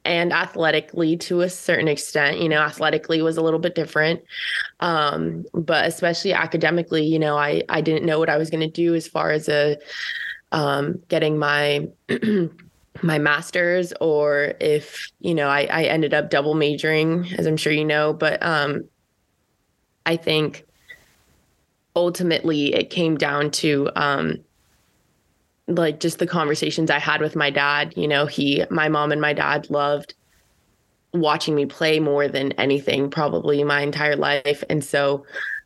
[0.06, 2.39] and athletically to a certain extent.
[2.39, 4.21] You know athletically was a little bit different.
[4.79, 8.67] Um, but especially academically you know i i didn't know what i was going to
[8.67, 9.77] do as far as a
[10.51, 11.88] um, getting my
[13.01, 17.73] my master's or if you know I, I ended up double majoring as i'm sure
[17.73, 18.13] you know.
[18.13, 18.89] But um,
[20.06, 20.65] i think
[21.95, 24.43] ultimately it came down to um,
[25.67, 27.93] like just the conversations I had with my dad.
[27.95, 30.13] You know, he, my mom and my dad loved
[31.13, 34.63] watching me play more than anything, probably my entire life.
[34.69, 35.26] And so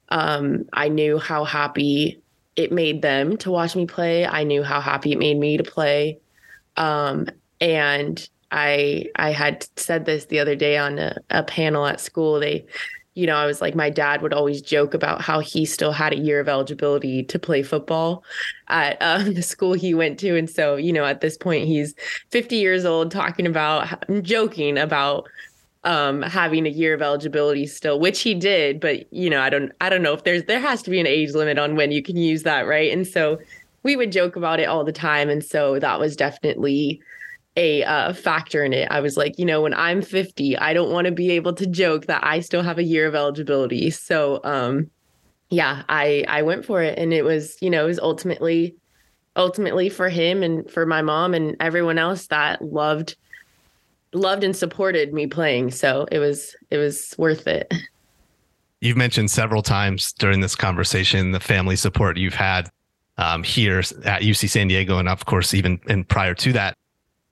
[0.10, 2.22] um, I knew how happy
[2.56, 4.26] it made them to watch me play.
[4.26, 6.20] I knew how happy it made me to play.
[6.76, 7.28] Um,
[7.62, 12.40] and I I had said this the other day on a, a panel at school.
[12.40, 12.66] They
[13.18, 16.14] you know, I was like, my dad would always joke about how he still had
[16.14, 18.24] a year of eligibility to play football
[18.68, 20.38] at um, the school he went to.
[20.38, 21.96] And so, you know, at this point, he's
[22.30, 23.88] 50 years old, talking about,
[24.22, 25.28] joking about
[25.84, 28.80] um, having a year of eligibility still, which he did.
[28.80, 31.08] But, you know, I don't, I don't know if there's, there has to be an
[31.08, 32.68] age limit on when you can use that.
[32.68, 32.94] Right.
[32.94, 33.40] And so
[33.82, 35.28] we would joke about it all the time.
[35.28, 37.02] And so that was definitely,
[37.58, 38.88] a uh, factor in it.
[38.92, 41.66] I was like, you know, when I'm 50, I don't want to be able to
[41.66, 43.90] joke that I still have a year of eligibility.
[43.90, 44.90] So, um,
[45.50, 48.76] yeah, I I went for it, and it was, you know, it was ultimately,
[49.36, 53.16] ultimately for him and for my mom and everyone else that loved,
[54.14, 55.72] loved and supported me playing.
[55.72, 57.74] So it was it was worth it.
[58.82, 62.70] You've mentioned several times during this conversation the family support you've had
[63.18, 66.78] um, here at UC San Diego, and of course, even and prior to that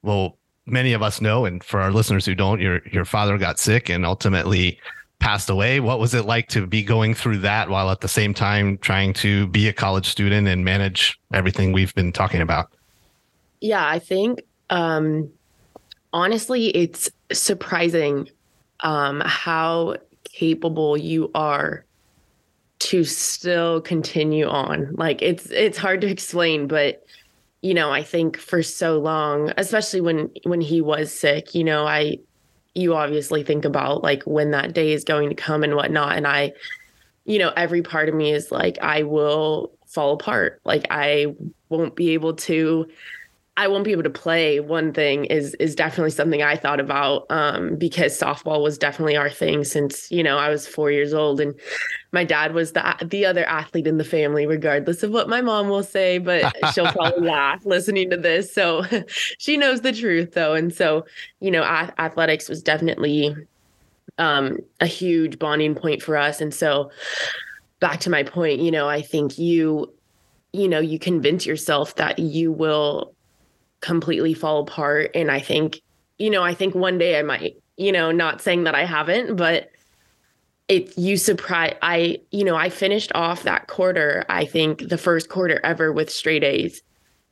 [0.06, 3.60] well, many of us know, and for our listeners who don't, your your father got
[3.60, 4.80] sick and ultimately
[5.20, 5.80] passed away.
[5.80, 9.14] What was it like to be going through that while at the same time trying
[9.14, 12.72] to be a college student and manage everything we've been talking about?
[13.62, 15.32] Yeah, I think um,
[16.14, 18.30] honestly, it's surprising
[18.82, 21.86] um, how capable you are
[22.80, 24.94] to still continue on.
[24.94, 27.06] Like it's it's hard to explain, but
[27.66, 31.88] you know, I think for so long, especially when when he was sick, you know,
[31.88, 32.20] I
[32.76, 36.16] you obviously think about like when that day is going to come and whatnot.
[36.16, 36.54] And I,
[37.24, 40.62] you know, every part of me is like, I will fall apart.
[40.64, 41.34] Like I
[41.70, 42.88] won't be able to
[43.58, 47.26] I won't be able to play one thing is is definitely something I thought about
[47.30, 51.40] um, because softball was definitely our thing since you know I was four years old
[51.40, 51.56] and
[52.12, 55.70] my dad was the the other athlete in the family regardless of what my mom
[55.70, 58.54] will say but she'll probably laugh listening to this.
[58.54, 58.84] So
[59.40, 60.54] she knows the truth though.
[60.54, 61.06] And so
[61.40, 63.36] you know a- athletics was definitely
[64.18, 66.42] um, a huge bonding point for us.
[66.42, 66.92] And so
[67.80, 69.94] back to my point you know I think you
[70.52, 73.15] you know you convince yourself that you will
[73.82, 75.12] completely fall apart.
[75.16, 75.82] And I think,
[76.18, 79.36] you know, I think one day I might, you know, not saying that I haven't,
[79.36, 79.70] but
[80.68, 85.30] it you surprise I, you know, I finished off that quarter, I think the first
[85.30, 86.82] quarter ever with straight A's.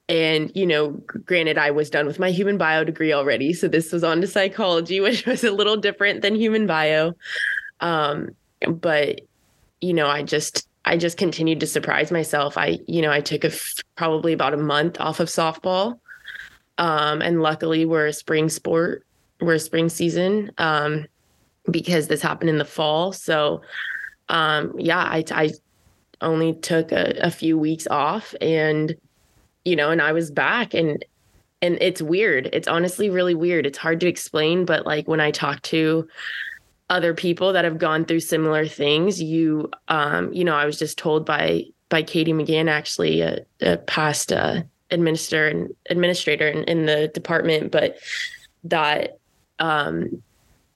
[0.09, 3.53] And, you know, granted, I was done with my human bio degree already.
[3.53, 7.13] So this was on to psychology, which was a little different than human bio.
[7.79, 8.35] Um,
[8.67, 9.21] but,
[9.81, 12.57] you know, I just, I just continued to surprise myself.
[12.57, 15.99] I, you know, I took a f- probably about a month off of softball
[16.77, 19.05] um, and luckily, we're a spring sport,
[19.41, 20.51] we're a spring season.
[20.57, 21.05] Um,
[21.69, 23.11] because this happened in the fall.
[23.11, 23.61] So,
[24.29, 25.51] um, yeah, I, I
[26.21, 28.95] only took a, a few weeks off and,
[29.65, 31.03] you know, and I was back and,
[31.61, 32.49] and it's weird.
[32.51, 33.65] It's honestly really weird.
[33.65, 36.07] It's hard to explain, but like when I talk to
[36.89, 40.97] other people that have gone through similar things, you, um, you know, I was just
[40.97, 44.63] told by by Katie McGann, actually, a, a past uh,
[44.93, 47.97] administrator and administrator in, in, the department, but
[48.63, 49.17] that
[49.59, 50.21] um,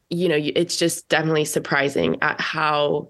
[0.09, 3.09] you know, it's just definitely surprising at how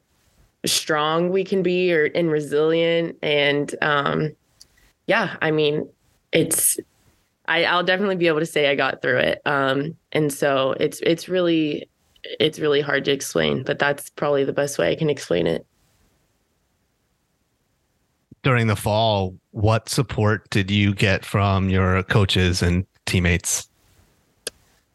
[0.66, 3.18] strong we can be or and resilient.
[3.22, 4.36] And um,
[5.05, 5.89] yeah, I mean,
[6.32, 6.78] it's
[7.47, 9.41] I, I'll definitely be able to say I got through it.
[9.45, 11.89] Um, and so it's it's really
[12.24, 15.66] it's really hard to explain, but that's probably the best way I can explain it
[18.48, 23.68] during the fall, what support did you get from your coaches and teammates?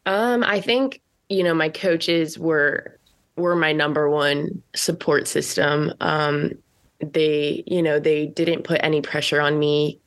[0.07, 2.97] Um, I think you know my coaches were
[3.35, 5.93] were my number one support system.
[6.01, 6.53] Um,
[6.99, 9.99] they, you know, they didn't put any pressure on me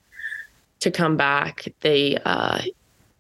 [0.81, 1.69] to come back.
[1.83, 2.63] They, uh,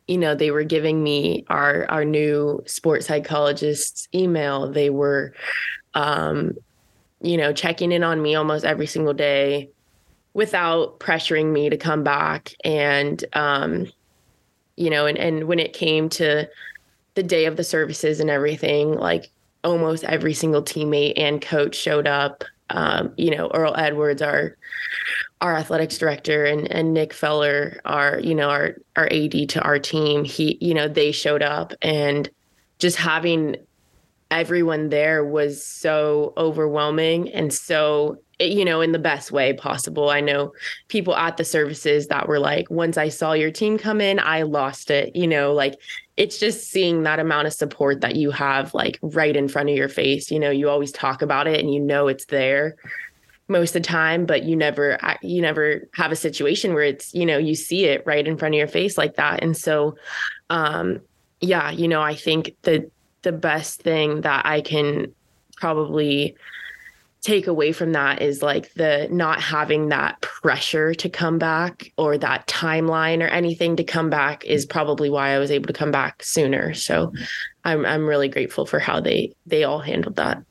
[0.08, 4.72] you know, they were giving me our our new sports psychologist's email.
[4.72, 5.34] They were,
[5.94, 6.56] um,
[7.20, 9.70] you know, checking in on me almost every single day
[10.36, 12.54] without pressuring me to come back.
[12.62, 13.86] And, um,
[14.76, 16.46] you know, and, and when it came to
[17.14, 19.30] the day of the services and everything, like
[19.64, 22.44] almost every single teammate and coach showed up.
[22.68, 24.58] Um, you know, Earl Edwards, our
[25.40, 29.78] our athletics director, and and Nick Feller, our you know our our AD to our
[29.78, 30.24] team.
[30.24, 32.28] He, you know, they showed up, and
[32.78, 33.56] just having
[34.30, 40.10] everyone there was so overwhelming and so you know, in the best way possible.
[40.10, 40.52] I know
[40.88, 44.42] people at the services that were like, once I saw your team come in, I
[44.42, 45.16] lost it.
[45.16, 45.74] You know, like
[46.16, 49.76] it's just seeing that amount of support that you have like right in front of
[49.76, 50.30] your face.
[50.30, 52.76] You know, you always talk about it and you know it's there
[53.48, 57.24] most of the time but you never you never have a situation where it's you
[57.24, 59.94] know you see it right in front of your face like that and so
[60.50, 61.00] um
[61.40, 62.90] yeah you know i think the
[63.22, 65.06] the best thing that i can
[65.56, 66.36] probably
[67.22, 72.16] take away from that is like the not having that pressure to come back or
[72.18, 75.90] that timeline or anything to come back is probably why I was able to come
[75.90, 76.72] back sooner.
[76.74, 77.12] So
[77.64, 80.42] I'm I'm really grateful for how they they all handled that.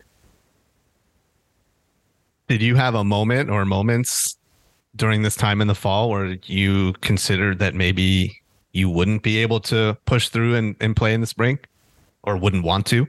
[2.47, 4.38] Did you have a moment or moments
[4.95, 8.41] during this time in the fall where you considered that maybe
[8.74, 11.57] you wouldn't be able to push through and, and play in the spring
[12.24, 13.07] or wouldn't want to?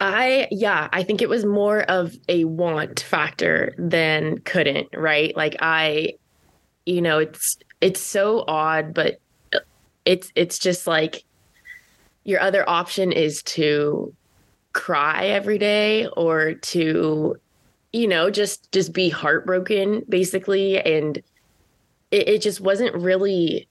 [0.00, 5.36] I yeah, I think it was more of a want factor than couldn't, right?
[5.36, 6.14] Like I
[6.86, 9.20] you know, it's it's so odd, but
[10.04, 11.24] it's it's just like
[12.24, 14.14] your other option is to
[14.72, 17.36] cry every day or to
[17.92, 21.18] you know, just just be heartbroken basically and
[22.10, 23.68] it, it just wasn't really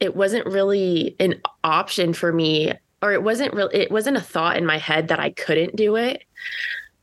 [0.00, 2.72] it wasn't really an option for me
[3.06, 5.94] or it wasn't real it wasn't a thought in my head that I couldn't do
[5.94, 6.24] it.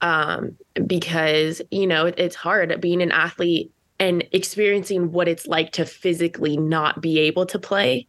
[0.02, 5.72] Um, because you know it, it's hard being an athlete and experiencing what it's like
[5.74, 8.08] to physically not be able to play.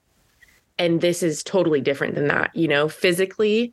[0.77, 2.51] And this is totally different than that.
[2.57, 3.73] You know, physically,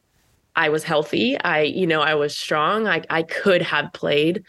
[0.56, 1.40] I was healthy.
[1.40, 2.88] I, you know, I was strong.
[2.88, 4.44] I, I could have played.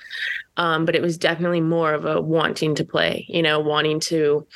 [0.58, 4.46] Um, but it was definitely more of a wanting to play, you know, wanting to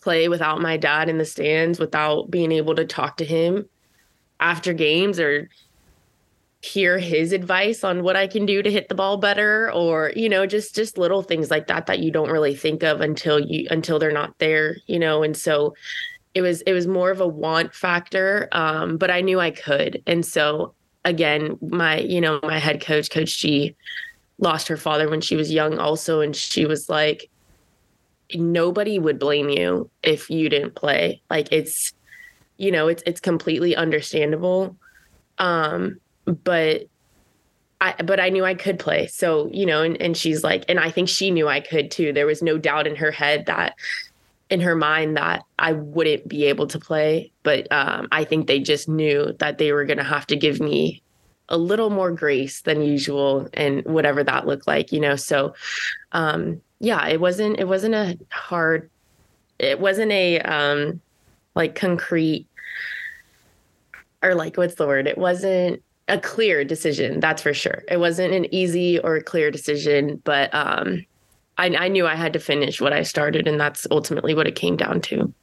[0.00, 3.68] play without my dad in the stands, without being able to talk to him
[4.40, 5.48] after games or
[6.60, 10.28] hear his advice on what I can do to hit the ball better or you
[10.28, 13.68] know just just little things like that that you don't really think of until you
[13.70, 15.22] until they're not there you know?
[15.22, 15.74] And so
[16.34, 20.02] it was it was more of a want factor um but I knew I could.
[20.06, 20.74] And so
[21.04, 23.76] again my you know my head coach coach G
[24.38, 27.30] lost her father when she was young also and she was like
[28.34, 31.22] nobody would blame you if you didn't play.
[31.30, 31.94] Like it's
[32.58, 34.76] you know it's it's completely understandable
[35.38, 36.82] um but
[37.80, 39.06] I, but I knew I could play.
[39.06, 42.12] So, you know, and, and she's like, and I think she knew I could too.
[42.12, 43.76] There was no doubt in her head that
[44.50, 47.30] in her mind that I wouldn't be able to play.
[47.42, 50.60] But um, I think they just knew that they were going to have to give
[50.60, 51.02] me
[51.48, 55.16] a little more grace than usual and whatever that looked like, you know?
[55.16, 55.54] So,
[56.12, 58.90] um, yeah, it wasn't, it wasn't a hard,
[59.58, 61.00] it wasn't a, um,
[61.58, 62.46] like concrete
[64.22, 65.06] or like what's the word?
[65.06, 67.82] It wasn't a clear decision, that's for sure.
[67.90, 71.04] It wasn't an easy or clear decision, but um
[71.58, 74.54] I, I knew I had to finish what I started, and that's ultimately what it
[74.54, 75.34] came down to.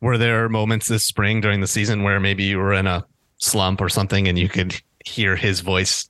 [0.00, 3.04] Were there moments this spring during the season where maybe you were in a
[3.36, 6.08] slump or something and you could hear his voice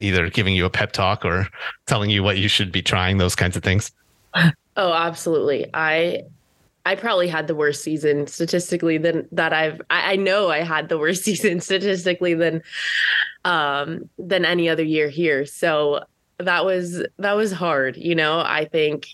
[0.00, 1.46] either giving you a pep talk or
[1.86, 3.92] telling you what you should be trying, those kinds of things?
[4.76, 5.66] Oh, absolutely.
[5.72, 6.22] I
[6.86, 10.88] I probably had the worst season statistically than that I've I, I know I had
[10.88, 12.62] the worst season statistically than
[13.44, 15.46] um than any other year here.
[15.46, 16.04] So
[16.38, 18.40] that was that was hard, you know.
[18.40, 19.08] I think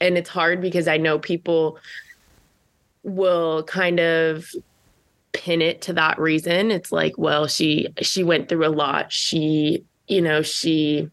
[0.00, 1.78] and it's hard because I know people
[3.04, 4.46] will kind of
[5.32, 6.70] pin it to that reason.
[6.70, 9.12] It's like, well, she she went through a lot.
[9.12, 11.08] She, you know, she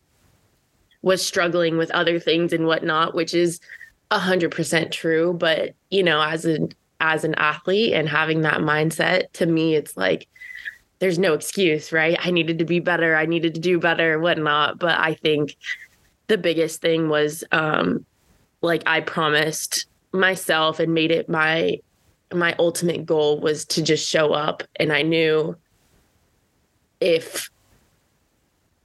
[1.02, 3.62] was struggling with other things and whatnot, which is
[4.12, 5.34] a hundred percent true.
[5.34, 9.96] But you know, as an as an athlete and having that mindset, to me, it's
[9.96, 10.28] like
[11.00, 12.18] there's no excuse, right?
[12.20, 13.16] I needed to be better.
[13.16, 14.80] I needed to do better, whatnot.
[14.80, 15.56] But I think
[16.28, 18.06] the biggest thing was um
[18.62, 21.80] like I promised myself and made it my
[22.34, 25.56] my ultimate goal was to just show up and i knew
[27.00, 27.50] if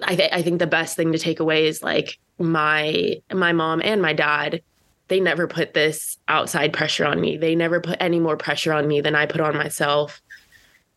[0.03, 3.81] i th- i think the best thing to take away is like my my mom
[3.83, 4.63] and my dad
[5.09, 7.37] they never put this outside pressure on me.
[7.37, 10.23] They never put any more pressure on me than i put on myself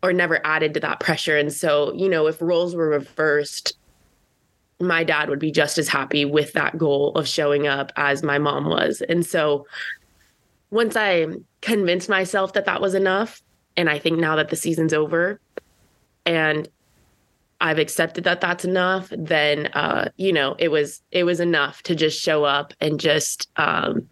[0.04, 1.38] or never added to that pressure.
[1.38, 3.78] And so you know if roles were reversed
[4.80, 8.38] my dad would be just as happy with that goal of showing up as my
[8.38, 9.02] mom was.
[9.02, 9.66] And so
[10.70, 11.28] once I
[11.62, 13.42] convinced myself that that was enough,
[13.76, 15.40] and I think now that the season's over
[16.26, 16.68] and
[17.60, 21.96] I've accepted that that's enough, then uh, you know it was it was enough to
[21.96, 24.08] just show up and just um,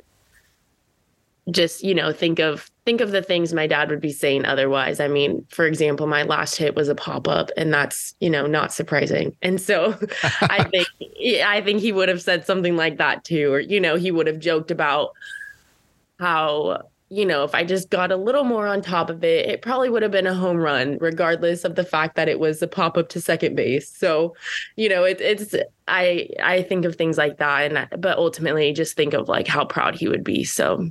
[1.51, 4.99] just you know think of think of the things my dad would be saying otherwise.
[4.99, 8.47] I mean, for example, my last hit was a pop up, and that's you know
[8.47, 9.35] not surprising.
[9.41, 9.95] And so
[10.41, 10.87] I think
[11.43, 14.27] I think he would have said something like that too, or you know he would
[14.27, 15.11] have joked about
[16.19, 19.61] how you know, if I just got a little more on top of it, it
[19.61, 22.67] probably would have been a home run, regardless of the fact that it was a
[22.67, 23.89] pop up to second base.
[23.95, 24.35] So,
[24.75, 25.53] you know, it, it's
[25.87, 29.65] I I think of things like that, and but ultimately, just think of like how
[29.65, 30.43] proud he would be.
[30.43, 30.89] So,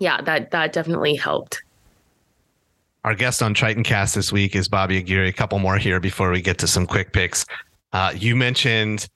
[0.00, 1.62] yeah, that that definitely helped.
[3.04, 5.28] Our guest on Tritoncast this week is Bobbi Aguirre.
[5.28, 7.46] A couple more here before we get to some quick picks.
[7.92, 9.08] Uh, you mentioned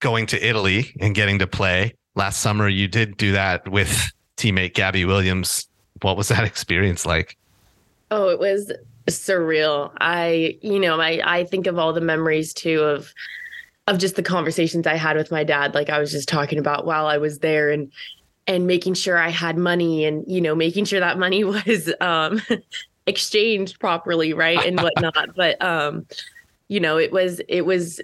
[0.00, 4.74] going to Italy and getting to play last summer you did do that with teammate
[4.74, 5.68] Gabby Williams.
[6.02, 7.36] What was that experience like?
[8.10, 8.72] Oh, it was
[9.08, 9.92] surreal.
[10.00, 13.12] I, you know, I I think of all the memories too of
[13.86, 16.86] of just the conversations I had with my dad like I was just talking about
[16.86, 17.92] while I was there and
[18.48, 22.42] and making sure I had money and you know making sure that money was um
[23.06, 24.64] exchanged properly, right?
[24.64, 25.36] And whatnot.
[25.36, 26.06] but um
[26.68, 28.00] you know, it was it was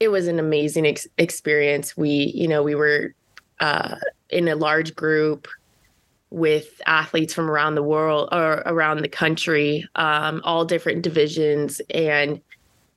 [0.00, 1.96] it was an amazing ex- experience.
[1.96, 3.14] We, you know, we were
[3.60, 3.96] uh,
[4.32, 5.48] in a large group
[6.30, 12.40] with athletes from around the world or around the country, um, all different divisions, and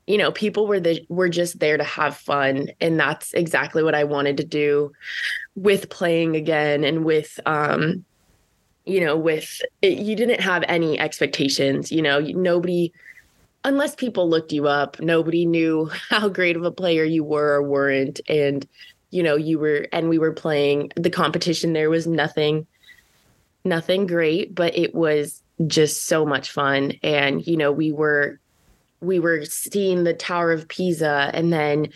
[0.07, 3.95] you know, people were the were just there to have fun, and that's exactly what
[3.95, 4.91] I wanted to do
[5.55, 8.05] with playing again and with um,
[8.85, 11.91] you know, with it, you didn't have any expectations.
[11.91, 12.93] You know, nobody
[13.63, 17.63] unless people looked you up, nobody knew how great of a player you were or
[17.63, 18.65] weren't, and
[19.15, 21.71] you know, you were, and we were playing the competition.
[21.71, 22.67] There was nothing,
[23.63, 26.91] nothing great, but it was just so much fun.
[27.01, 28.41] And, you know, we were,
[28.99, 31.87] we were seeing the Tower of Pisa and then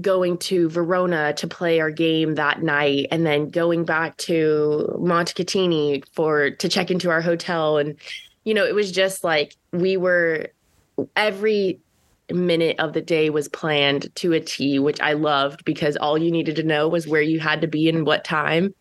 [0.00, 6.04] going to Verona to play our game that night and then going back to Montecatini
[6.12, 7.96] for to check into our hotel and
[8.44, 10.48] you know it was just like we were
[11.16, 11.80] every
[12.34, 16.30] minute of the day was planned to a T, which I loved because all you
[16.30, 18.74] needed to know was where you had to be and what time.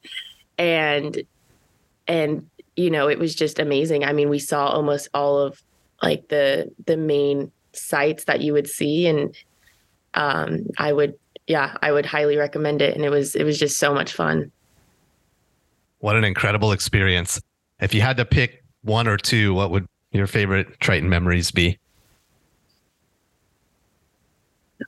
[0.58, 1.22] And
[2.08, 4.04] and you know, it was just amazing.
[4.04, 5.62] I mean, we saw almost all of
[6.02, 9.36] like the the main sites that you would see and
[10.14, 11.16] um I would
[11.48, 14.52] yeah, I would highly recommend it and it was it was just so much fun.
[16.00, 17.42] What an incredible experience.
[17.80, 21.80] If you had to pick one or two, what would your favorite Triton memories be?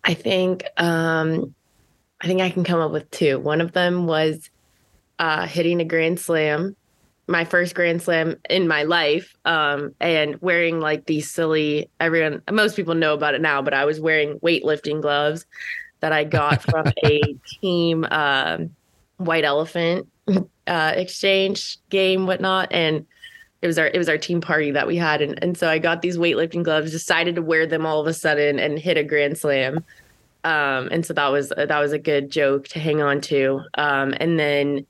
[0.03, 1.53] I think um,
[2.21, 3.39] I think I can come up with two.
[3.39, 4.49] One of them was
[5.19, 6.75] uh, hitting a grand slam,
[7.27, 11.89] my first grand slam in my life, um, and wearing like these silly.
[11.99, 15.45] Everyone, most people know about it now, but I was wearing weightlifting gloves
[16.01, 17.21] that I got from a
[17.61, 18.75] team um,
[19.17, 20.07] white elephant
[20.67, 23.05] uh, exchange game, whatnot, and
[23.61, 25.79] it was our it was our team party that we had and, and so I
[25.79, 29.03] got these weightlifting gloves decided to wear them all of a sudden and hit a
[29.03, 29.83] grand slam
[30.43, 34.13] um, and so that was that was a good joke to hang on to um,
[34.19, 34.85] and then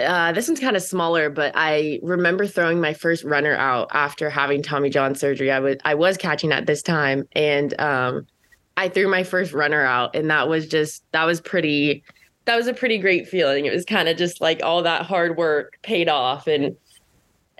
[0.00, 4.30] uh, this one's kind of smaller, but I remember throwing my first runner out after
[4.30, 5.50] having Tommy John surgery.
[5.50, 8.26] I was I was catching at this time, and um,
[8.76, 12.02] I threw my first runner out, and that was just that was pretty.
[12.46, 13.66] That was a pretty great feeling.
[13.66, 16.76] It was kind of just like all that hard work paid off, and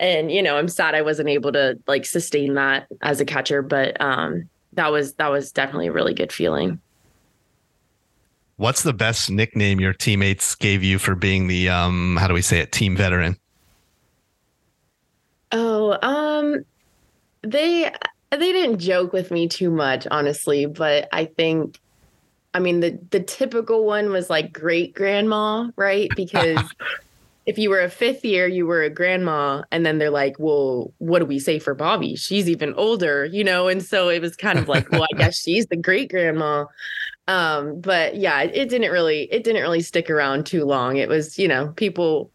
[0.01, 3.63] and you know I'm sad I wasn't able to like sustain that as a catcher,
[3.63, 6.81] but um, that was that was definitely a really good feeling.
[8.57, 12.43] What's the best nickname your teammates gave you for being the um how do we
[12.43, 13.37] say it team veteran?
[15.53, 16.65] Oh, um
[17.43, 17.91] they
[18.31, 21.79] they didn't joke with me too much honestly, but I think
[22.55, 26.15] I mean the the typical one was like great grandma, right?
[26.17, 26.63] Because
[27.47, 30.93] if you were a fifth year, you were a grandma, and then they're like, "Well,
[30.99, 32.19] what do we say for Bobbi?
[32.19, 35.41] She's even older, you know." And so it was kind of like, "Well, I guess
[35.41, 36.67] she's the great grandma."
[37.29, 40.97] Um, but yeah, it, it didn't really it didn't really stick around too long.
[40.97, 42.31] It was, you know, people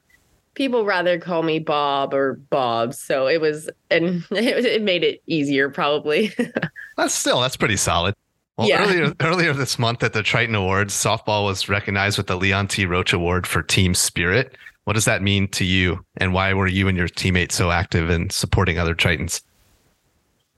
[0.53, 2.93] people rather call me Bob or Bob.
[2.93, 6.31] So it was and it, it made it easier probably.
[6.97, 8.15] that's still that's pretty solid.
[8.57, 8.83] Well, yeah.
[8.83, 12.85] earlier earlier this month at the Triton Awards, softball was recognized with the Leon T.
[12.85, 14.55] Roach Award for Team Spirit.
[14.85, 18.09] What does that mean to you, and why were you and your teammates so active
[18.09, 19.41] in supporting other Tritons?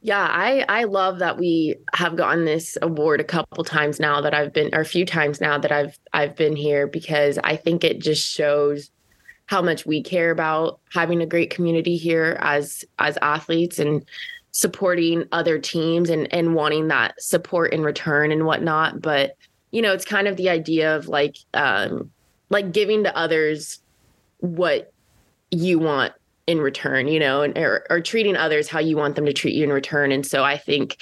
[0.01, 4.33] Yeah, I I love that we have gotten this award a couple times now that
[4.33, 7.83] I've been or a few times now that I've I've been here because I think
[7.83, 8.91] it just shows
[9.47, 14.05] how much we care about having a great community here as as athletes and
[14.51, 19.01] supporting other teams and and wanting that support in return and whatnot.
[19.01, 19.37] But
[19.71, 22.11] you know, it's kind of the idea of like um
[22.49, 23.79] like giving to others
[24.39, 24.91] what
[25.51, 26.13] you want
[26.45, 29.55] in return, you know, and or, or treating others how you want them to treat
[29.55, 30.11] you in return.
[30.11, 30.97] And so I think,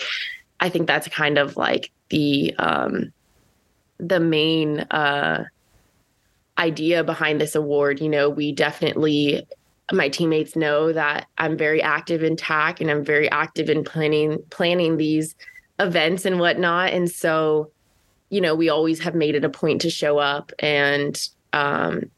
[0.60, 3.12] I think that's kind of like the um,
[3.98, 5.46] the main uh,
[6.58, 8.00] idea behind this award.
[8.00, 9.46] You know, we definitely
[9.92, 14.40] my teammates know that I'm very active in TAC and I'm very active in planning
[14.50, 15.36] planning these
[15.80, 16.92] events and whatnot.
[16.92, 17.72] And so,
[18.30, 21.22] you know, we always have made it a point to show up and
[21.54, 22.10] um,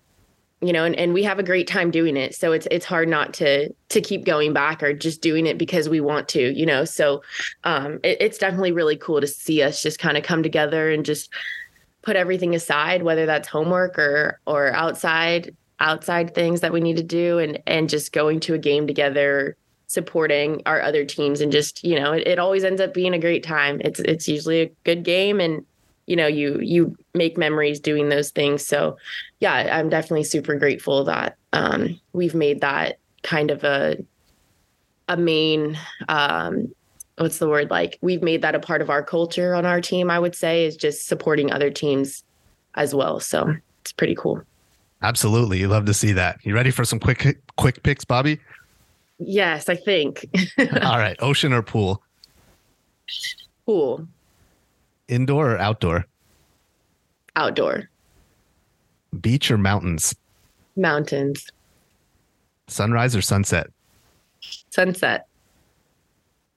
[0.61, 2.35] you know and, and we have a great time doing it.
[2.35, 5.89] So it's it's hard not to to keep going back or just doing it because
[5.89, 6.85] we want to you know?
[6.85, 7.21] So
[7.63, 11.05] um it, it's definitely really cool to see us just kind of come together and
[11.05, 11.31] just
[12.01, 17.03] put everything aside whether that's homework or or outside outside things that we need to
[17.03, 19.55] do and and just going to a game together
[19.87, 23.19] supporting our other teams and just you know it, it always ends up being a
[23.19, 23.81] great time.
[23.83, 25.65] It's it's usually a good game and
[26.07, 28.65] you know you you make memories doing those things.
[28.65, 28.97] So
[29.39, 33.97] yeah i'm definitely super grateful that um, we've made that kind of a
[35.07, 35.77] a main
[36.09, 36.73] um,
[37.17, 37.69] what's the word?
[37.69, 40.65] Like we've made that a part of our culture on our team i would say
[40.65, 42.23] is just supporting other teams
[42.75, 43.19] as well.
[43.19, 44.41] So it's pretty cool.
[45.01, 45.59] Absolutely.
[45.59, 46.37] You love to see that.
[46.43, 48.39] You ready for some quick quick picks bobbi?
[49.19, 50.25] Yes i think.
[50.59, 51.15] All right.
[51.19, 52.01] Ocean or pool?
[53.65, 54.07] Pool
[55.07, 56.05] Indoor or outdoor?
[57.35, 57.89] Outdoor.
[59.21, 60.15] Beach or mountains?
[60.75, 61.47] Mountains.
[62.67, 63.67] Sunrise or sunset?
[64.69, 65.27] Sunset.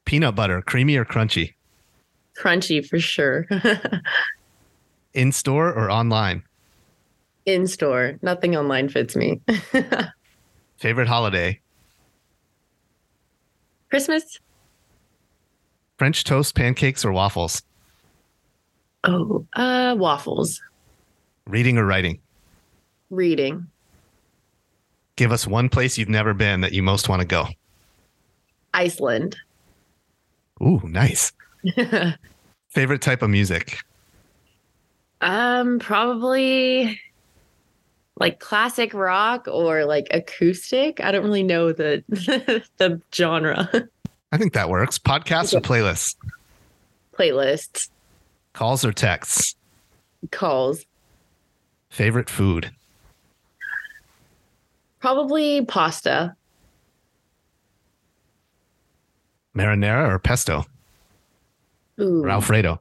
[0.04, 1.54] Peanut butter, creamy or crunchy?
[2.36, 3.46] Crunchy for sure.
[5.14, 6.42] In store or online?
[7.46, 8.18] In store.
[8.22, 9.40] Nothing online fits me.
[10.78, 11.60] Favorite holiday?
[13.90, 14.38] Christmas.
[15.98, 17.62] French toast, pancakes, or waffles?
[19.04, 20.60] Oh, uh, waffles.
[21.46, 22.20] Reading or writing?
[23.10, 23.66] Reading.
[25.16, 27.48] Give us one place you've never been that you most want to go.
[28.72, 29.36] Iceland.
[30.62, 31.32] Ooh, nice.
[32.68, 33.82] Favorite type of music?
[35.20, 37.00] Um, probably
[38.18, 41.02] like classic rock or like acoustic.
[41.02, 42.04] I don't really know the
[42.76, 43.68] the genre.
[44.32, 44.98] I think that works.
[44.98, 46.14] Podcasts or playlists?
[47.18, 47.88] Playlists.
[48.52, 49.54] Calls or texts?
[50.30, 50.84] Calls.
[51.88, 52.70] Favorite food?
[55.00, 56.36] Probably pasta.
[59.56, 60.64] Marinara or pesto?
[62.00, 62.24] Ooh.
[62.24, 62.80] Or Alfredo?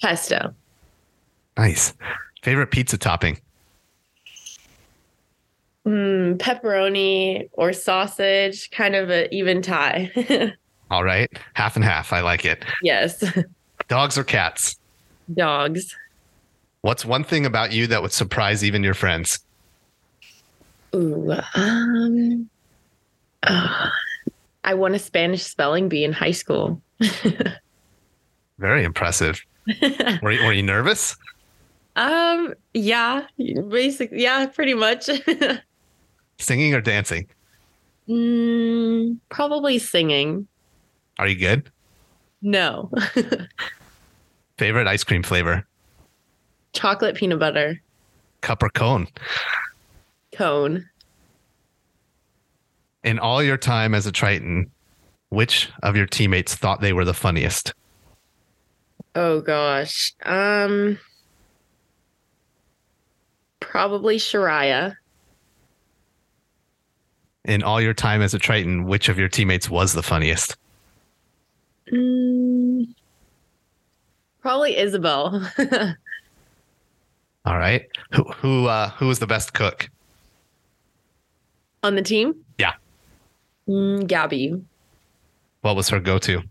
[0.00, 0.54] Pesto.
[1.56, 1.92] Nice.
[2.42, 3.38] Favorite pizza topping?
[5.86, 10.10] Mm, pepperoni or sausage, kind of an even tie.
[10.90, 11.30] All right.
[11.54, 12.12] Half and half.
[12.12, 12.64] I like it.
[12.82, 13.24] Yes.
[13.88, 14.78] Dogs or cats?
[15.34, 15.96] Dogs.
[16.82, 19.38] What's one thing about you that would surprise even your friends?
[20.94, 22.50] Ooh, um,
[23.44, 23.88] uh,
[24.64, 26.82] I won a Spanish spelling bee in high school.
[28.58, 29.40] Very impressive.
[30.22, 31.16] were, you, were you nervous?
[31.96, 33.26] Um, yeah,
[33.68, 35.08] basically, yeah, pretty much.
[36.38, 37.28] Singing or dancing?
[38.08, 40.48] Mm, probably singing.
[41.18, 41.70] Are you good?
[42.40, 42.90] No.
[44.62, 45.66] Favorite ice cream flavor?
[46.72, 47.82] Chocolate peanut butter
[48.42, 49.08] Cup or cone?
[50.30, 50.88] cone.
[53.02, 54.70] In all your time as a Triton,
[55.30, 57.74] which of your teammates thought they were the funniest?
[59.16, 60.14] Oh gosh.
[60.24, 60.96] Um
[63.58, 64.94] probably Shariah.
[67.46, 70.56] In all your time as a Triton, which of your teammates was the funniest?
[71.92, 72.61] Mm,
[74.42, 75.48] probably Isabel.
[77.44, 77.88] All right.
[78.12, 79.88] Who who uh who was the best cook?
[81.82, 82.34] On the team?
[82.58, 82.74] Yeah.
[83.68, 84.62] Mm, Gabby.
[85.62, 86.42] What was her go-to?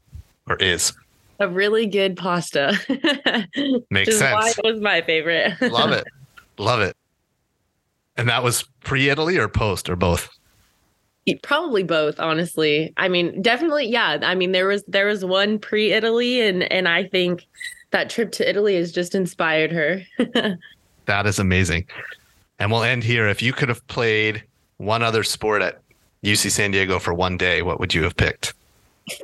[0.47, 0.93] Or is?
[1.39, 2.77] A really good pasta.
[3.89, 4.57] Makes is Why sense.
[4.57, 5.59] it was my favorite.
[5.71, 6.05] Love it.
[6.57, 6.95] Love it.
[8.17, 10.29] And that was pre-Italy or post or both?
[11.43, 12.93] Probably both, honestly.
[12.97, 14.17] I mean, definitely, yeah.
[14.21, 17.47] I mean, there was there was one pre-Italy, and and I think
[17.91, 20.01] that trip to Italy has just inspired her.
[21.05, 21.87] That is amazing.
[22.59, 23.27] And we'll end here.
[23.27, 24.43] If you could have played
[24.77, 25.81] one other sport at
[26.23, 28.53] UC San Diego for one day, what would you have picked?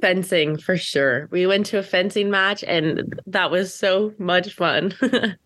[0.01, 1.27] fencing for sure.
[1.31, 4.93] We went to a fencing match, and that was so much fun.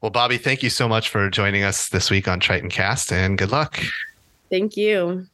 [0.00, 3.52] Well, Bobbi, thank you so much for joining us this week on Tritoncast and good
[3.52, 3.78] luck.
[4.48, 5.26] Thank you.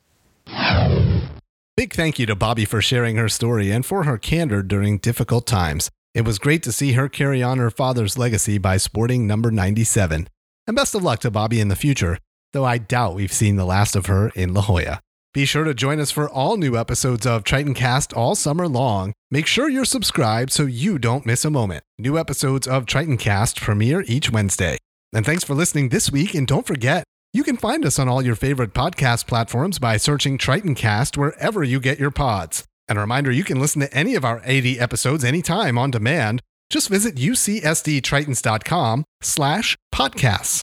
[1.76, 5.47] Big thank you to Bobbi for sharing her story and for her candor during difficult
[5.47, 5.89] times.
[6.17, 10.31] It was great to see her carry on her father's legacy by sporting number 97.
[10.67, 12.17] And best of luck to Bobbi in the future,
[12.55, 15.03] though I doubt we've seen the last of her in La Jolla.
[15.35, 19.12] Be sure to join us for all new episodes of Tritoncast all summer long.
[19.31, 21.85] Make sure you're subscribed so you don't miss a moment.
[21.99, 24.79] New episodes of Tritoncast premiere each Wednesday.
[25.12, 27.05] And thanks for listening this week, and don't forget,
[27.35, 31.79] you can find us on all your favorite podcast platforms by searching Tritoncast wherever you
[31.79, 32.64] get your pods.
[32.89, 36.43] And a reminder, you can listen to any of our 80 episodes anytime on demand.
[36.70, 40.61] Just visit ucsdtritons.com slash podcasts.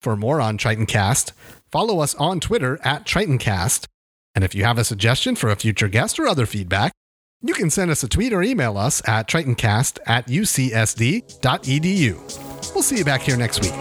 [0.00, 1.32] For more on TritonCast,
[1.72, 3.86] follow us on Twitter at TritonCast.
[4.34, 6.92] And if you have a suggestion for a future guest or other feedback,
[7.40, 11.34] you can send us a tweet or email us at tritoncast at ucsd.edu.
[12.74, 13.72] We'll see you back here next week.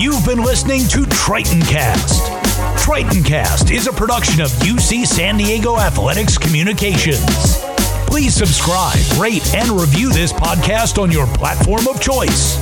[0.00, 2.39] You've been listening to Tritoncast.
[2.90, 7.60] Tritoncast is a production of UC San Diego Athletics Communications.
[8.08, 12.58] Please subscribe, rate, and review this podcast on your platform of choice.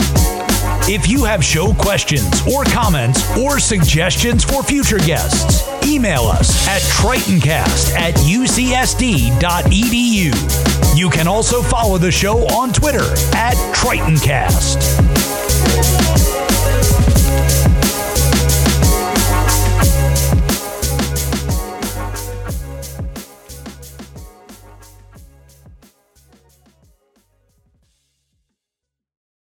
[0.86, 6.82] If you have show questions or comments or suggestions for future guests, email us at
[6.82, 9.38] tritoncast at ucsd.edu.
[10.94, 15.08] You can also follow the show on Twitter at TritonCast.